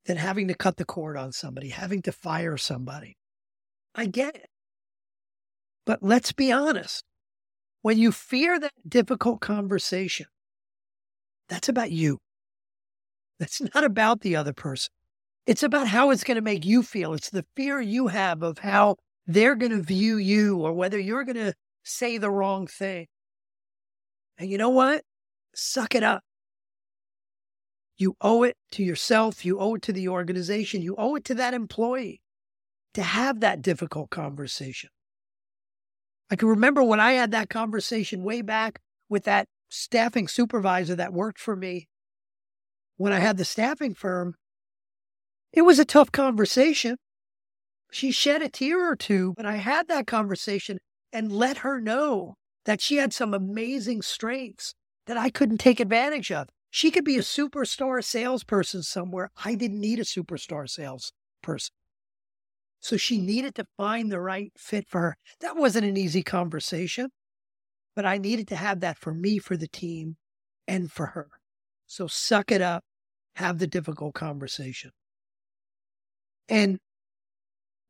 than 0.06 0.18
having 0.18 0.50
to 0.50 0.54
cut 0.54 0.78
the 0.78 0.86
cord 0.86 1.18
on 1.18 1.32
somebody, 1.32 1.70
having 1.70 2.02
to 2.04 2.12
fire 2.12 2.58
somebody. 2.58 3.18
I 3.96 4.06
get 4.06 4.36
it. 4.36 4.50
But 5.86 6.04
let's 6.04 6.34
be 6.34 6.52
honest. 6.52 7.04
When 7.82 7.98
you 7.98 8.12
fear 8.12 8.60
that 8.60 8.74
difficult 8.88 9.40
conversation, 9.40 10.28
that's 11.48 11.70
about 11.70 11.92
you. 11.92 12.20
That's 13.40 13.62
not 13.74 13.84
about 13.84 14.22
the 14.22 14.36
other 14.36 14.54
person. 14.54 14.90
It's 15.46 15.64
about 15.64 15.88
how 15.88 16.10
it's 16.10 16.26
going 16.26 16.36
to 16.36 16.42
make 16.42 16.66
you 16.66 16.84
feel. 16.84 17.14
It's 17.14 17.30
the 17.30 17.46
fear 17.56 17.80
you 17.80 18.08
have 18.08 18.44
of 18.44 18.60
how 18.60 18.98
they're 19.26 19.56
going 19.56 19.72
to 19.72 19.82
view 19.82 20.18
you 20.18 20.58
or 20.58 20.74
whether 20.74 21.00
you're 21.00 21.24
going 21.24 21.38
to 21.38 21.54
say 21.84 22.18
the 22.18 22.30
wrong 22.30 22.68
thing. 22.68 23.08
And 24.38 24.50
you 24.50 24.58
know 24.58 24.70
what? 24.70 25.04
Suck 25.56 25.96
it 25.96 26.04
up. 26.04 26.24
You 27.98 28.16
owe 28.22 28.44
it 28.44 28.56
to 28.74 28.84
yourself. 28.84 29.44
You 29.44 29.60
owe 29.60 29.76
it 29.76 29.82
to 29.84 29.94
the 29.94 30.08
organization. 30.08 30.82
You 30.82 30.96
owe 30.98 31.16
it 31.16 31.26
to 31.26 31.36
that 31.36 31.54
employee 31.54 32.22
to 32.94 33.02
have 33.02 33.40
that 33.40 33.62
difficult 33.62 34.10
conversation. 34.12 34.90
I 36.30 36.36
can 36.36 36.48
remember 36.48 36.84
when 36.84 37.00
I 37.00 37.14
had 37.14 37.32
that 37.32 37.50
conversation 37.50 38.24
way 38.24 38.42
back 38.42 38.80
with 39.10 39.24
that 39.24 39.48
staffing 39.70 40.28
supervisor 40.28 40.96
that 40.96 41.14
worked 41.14 41.40
for 41.40 41.56
me 41.56 41.88
when 42.98 43.14
I 43.14 43.20
had 43.20 43.38
the 43.38 43.46
staffing 43.46 43.96
firm. 43.96 44.36
It 45.54 45.62
was 45.62 45.80
a 45.80 45.86
tough 45.86 46.12
conversation. 46.12 46.98
She 47.92 48.12
shed 48.12 48.42
a 48.42 48.50
tear 48.50 48.92
or 48.92 48.96
two, 48.96 49.34
but 49.38 49.46
I 49.46 49.56
had 49.56 49.88
that 49.88 50.06
conversation 50.06 50.78
and 51.14 51.32
let 51.32 51.60
her 51.60 51.80
know 51.80 52.36
that 52.68 52.82
she 52.82 52.98
had 52.98 53.14
some 53.14 53.34
amazing 53.34 54.02
strengths 54.02 54.76
that 55.08 55.18
I 55.18 55.30
couldn't 55.30 55.60
take 55.60 55.80
advantage 55.80 56.34
of. 56.34 56.50
She 56.70 56.92
could 56.92 57.06
be 57.06 57.16
a 57.16 57.22
superstar 57.22 58.04
salesperson 58.04 58.84
somewhere. 58.84 59.32
I 59.44 59.56
didn't 59.56 59.80
need 59.80 60.00
a 60.00 60.04
superstar 60.04 60.70
salesperson. 60.70 61.74
So 62.82 62.98
she 62.98 63.22
needed 63.22 63.56
to 63.56 63.66
find 63.78 64.12
the 64.12 64.20
right 64.20 64.52
fit 64.58 64.86
for 64.90 65.00
her. 65.00 65.18
That 65.40 65.56
wasn't 65.56 65.86
an 65.86 65.96
easy 65.96 66.24
conversation, 66.24 67.10
but 67.96 68.06
I 68.06 68.18
needed 68.18 68.50
to 68.50 68.58
have 68.58 68.82
that 68.82 68.98
for 68.98 69.14
me, 69.14 69.40
for 69.40 69.56
the 69.56 69.70
team, 69.70 70.18
and 70.68 70.92
for 70.92 71.08
her. 71.08 71.30
So 71.86 72.08
suck 72.08 72.52
it 72.52 72.62
up, 72.62 72.84
have 73.38 73.60
the 73.60 73.68
difficult 73.68 74.14
conversation. 74.14 74.92
And 76.50 76.80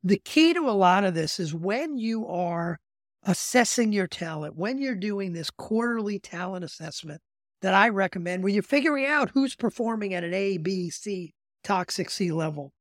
the 0.03 0.21
key 0.23 0.53
to 0.53 0.69
a 0.69 0.71
lot 0.71 1.03
of 1.03 1.15
this 1.15 1.39
is 1.39 1.51
when 1.51 1.97
you 1.97 2.27
are 2.27 2.77
assessing 3.23 3.91
your 3.91 4.08
talent, 4.08 4.56
when 4.56 4.77
you're 4.80 4.95
doing 4.95 5.34
this 5.34 5.49
quarterly 5.49 6.19
talent 6.19 6.63
assessment 6.63 7.21
that 7.62 7.73
I 7.73 7.89
recommend, 7.89 8.43
when 8.43 8.53
you're 8.53 8.63
figuring 8.63 9.06
out 9.06 9.32
who's 9.32 9.56
performing 9.56 10.13
at 10.13 10.23
an 10.23 10.34
A, 10.34 10.58
B, 10.58 10.89
C, 10.89 11.34
toxic 11.63 12.10
C 12.10 12.32
level, 12.32 12.73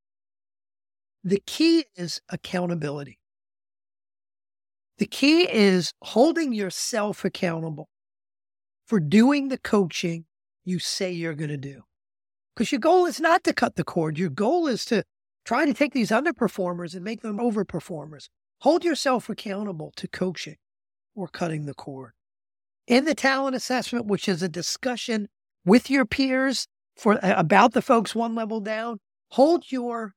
the 1.24 1.42
key 1.46 1.84
is 1.96 2.20
accountability. 2.28 3.18
The 4.98 5.06
key 5.06 5.42
is 5.42 5.92
holding 6.02 6.52
yourself 6.52 7.24
accountable 7.24 7.88
for 8.86 9.00
doing 9.00 9.48
the 9.48 9.58
coaching 9.58 10.24
you 10.64 10.78
say 10.78 11.12
you're 11.12 11.34
going 11.34 11.50
to 11.50 11.56
do. 11.56 11.82
Because 12.54 12.72
your 12.72 12.80
goal 12.80 13.06
is 13.06 13.20
not 13.20 13.44
to 13.44 13.52
cut 13.52 13.76
the 13.76 13.84
cord. 13.84 14.18
Your 14.18 14.30
goal 14.30 14.66
is 14.66 14.84
to 14.86 15.04
try 15.44 15.66
to 15.66 15.74
take 15.74 15.92
these 15.92 16.10
underperformers 16.10 16.94
and 16.94 17.04
make 17.04 17.20
them 17.20 17.38
overperformers. 17.38 18.28
Hold 18.60 18.84
yourself 18.84 19.28
accountable 19.28 19.92
to 19.96 20.08
coaching 20.08 20.56
or 21.14 21.28
cutting 21.28 21.66
the 21.66 21.74
cord. 21.74 22.12
In 22.86 23.04
the 23.04 23.14
talent 23.14 23.56
assessment, 23.56 24.06
which 24.06 24.28
is 24.28 24.42
a 24.42 24.48
discussion 24.48 25.28
with 25.64 25.90
your 25.90 26.04
peers 26.04 26.66
for 26.96 27.18
about 27.22 27.72
the 27.72 27.82
folks 27.82 28.14
one 28.14 28.34
level 28.34 28.60
down, 28.60 28.98
hold 29.32 29.70
your 29.70 30.14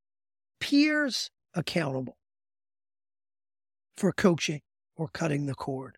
peers 0.59 1.31
accountable 1.53 2.17
for 3.97 4.11
coaching 4.11 4.61
or 4.95 5.09
cutting 5.09 5.45
the 5.45 5.55
cord. 5.55 5.97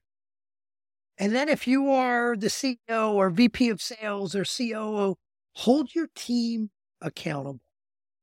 And 1.18 1.36
then 1.36 1.50
if 1.50 1.68
you 1.68 1.92
are 1.92 2.36
the 2.36 2.48
CEO 2.48 3.14
or 3.14 3.30
VP 3.30 3.70
of 3.70 3.82
sales 3.82 4.36
or 4.36 4.44
COO, 4.44 5.18
hold 5.56 5.94
your 5.94 6.08
team 6.16 6.72
accountable. 7.02 7.60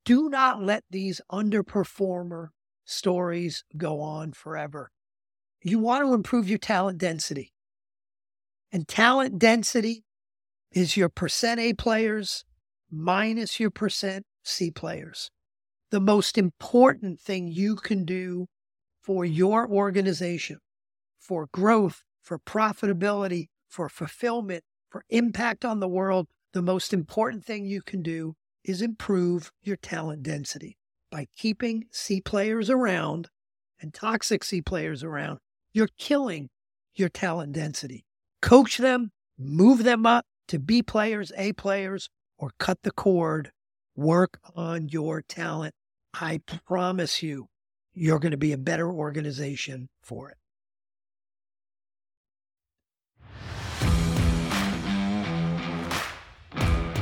Do 0.05 0.29
not 0.29 0.63
let 0.63 0.85
these 0.91 1.21
underperformer 1.31 2.49
stories 2.89 3.65
go 3.77 4.01
on 4.01 4.33
forever. 4.33 4.91
You 5.63 5.79
want 5.79 6.07
to 6.07 6.15
improve 6.15 6.49
your 6.49 6.59
talent 6.59 6.99
density. 6.99 7.53
And 8.73 8.89
talent 8.89 9.39
density 9.39 10.05
is 10.73 10.97
your 10.97 11.09
percent 11.09 11.61
A 11.61 11.75
players 11.75 12.45
minus 12.91 13.61
your 13.61 13.71
percent 13.71 14.25
C 14.43 14.71
players. 14.71 15.31
The 15.91 16.01
most 16.01 16.39
important 16.39 17.21
thing 17.21 17.49
you 17.49 17.77
can 17.77 18.05
do 18.05 18.47
for 19.03 19.25
your 19.25 19.69
organization, 19.69 20.59
for 21.19 21.49
growth, 21.53 22.03
for 22.23 22.39
profitability, 22.39 23.49
for 23.69 23.89
fulfillment, 23.89 24.65
for 24.91 25.05
impact 25.11 25.65
on 25.65 25.81
the 25.81 25.89
world, 25.89 26.27
the 26.55 26.63
most 26.63 26.95
important 26.95 27.45
thing 27.45 27.67
you 27.67 27.83
can 27.83 28.03
do 28.03 28.35
is 28.65 28.81
improve 28.81 29.51
your 29.63 29.77
talent 29.77 30.23
density 30.23 30.78
by 31.11 31.27
keeping 31.37 31.87
C 31.91 32.21
players 32.21 32.71
around 32.71 33.29
and 33.81 33.95
toxic 33.95 34.45
C 34.45 34.61
players 34.61 35.03
around. 35.03 35.39
You're 35.73 35.89
killing 35.99 36.51
your 36.95 37.09
talent 37.09 37.53
density. 37.53 38.05
Coach 38.43 38.79
them, 38.79 39.13
move 39.39 39.85
them 39.85 40.07
up 40.07 40.27
to 40.49 40.59
B 40.59 40.83
players, 40.83 41.33
A 41.37 41.53
players, 41.53 42.09
or 42.39 42.51
cut 42.59 42.83
the 42.83 42.91
cord. 42.91 43.53
Work 43.97 44.39
on 44.55 44.89
your 44.89 45.23
talent. 45.23 45.75
I 46.15 46.41
promise 46.67 47.23
you, 47.23 47.49
you're 47.95 48.21
going 48.21 48.33
to 48.33 48.37
be 48.37 48.53
a 48.53 48.59
better 48.59 48.91
organization 48.91 49.89
for 50.03 50.31
it. 50.31 50.37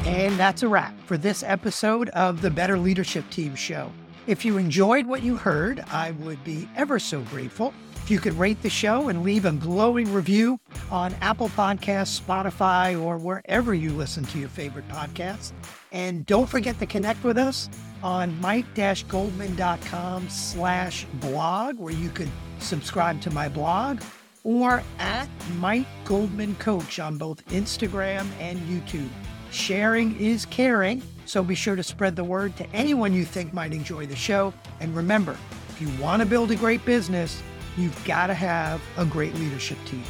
And 0.07 0.37
that's 0.37 0.63
a 0.63 0.69
wrap 0.69 0.95
for 1.05 1.19
this 1.19 1.43
episode 1.43 2.09
of 2.11 2.41
the 2.41 2.51
Better 2.51 2.79
Leadership 2.79 3.29
Team 3.31 3.57
Show. 3.57 3.91
If 4.27 4.45
you 4.45 4.57
enjoyed 4.57 5.05
what 5.07 5.23
you 5.23 5.37
heard, 5.37 5.85
I 5.91 6.13
would 6.13 6.43
be 6.45 6.69
ever 6.77 6.99
so 6.99 7.21
grateful 7.23 7.75
if 7.97 8.11
you 8.11 8.21
could 8.21 8.35
rate 8.35 8.63
the 8.63 8.71
show 8.71 9.09
and 9.09 9.25
leave 9.25 9.45
a 9.45 9.53
glowing 9.53 10.13
review 10.13 10.61
on 10.93 11.13
Apple 11.21 11.49
Podcasts, 11.51 12.21
Spotify, 12.21 13.01
or 13.01 13.19
wherever 13.19 13.75
you 13.75 13.91
listen 13.91 14.25
to 14.27 14.39
your 14.39 14.49
favorite 14.49 14.89
podcasts. 14.89 15.53
And 15.91 16.25
don't 16.25 16.49
forget 16.49 16.79
to 16.79 16.87
connect 16.87 17.25
with 17.25 17.37
us 17.37 17.69
on 18.03 18.41
mike-goldman.com 18.41 20.29
slash 20.29 21.05
blog, 21.15 21.79
where 21.79 21.95
you 21.95 22.11
can 22.11 22.31
subscribe 22.61 23.21
to 23.23 23.31
my 23.33 23.49
blog, 23.49 24.01
or 24.45 24.85
at 25.01 25.29
Mike 25.59 25.87
Goldman 26.05 26.55
Coach 26.57 27.01
on 27.01 27.19
both 27.19 27.45
Instagram 27.47 28.27
and 28.39 28.61
YouTube. 28.61 29.09
Sharing 29.57 30.21
is 30.21 30.45
caring, 30.45 31.03
so 31.25 31.43
be 31.43 31.55
sure 31.55 31.77
to 31.77 31.83
spread 31.83 32.15
the 32.15 32.23
word 32.23 32.55
to 32.59 32.71
anyone 32.75 33.15
you 33.15 33.25
think 33.25 33.55
might 33.55 33.73
enjoy 33.73 34.05
the 34.05 34.15
show. 34.15 34.53
And 34.81 34.95
remember, 34.95 35.35
if 35.71 35.81
you 35.81 35.89
want 36.01 36.21
to 36.21 36.27
build 36.27 36.51
a 36.51 36.57
great 36.57 36.85
business, 36.85 37.43
you've 37.75 38.05
got 38.05 38.27
to 38.27 38.35
have 38.35 38.83
a 38.99 39.07
great 39.07 39.35
leadership 39.35 39.79
team. 39.87 40.05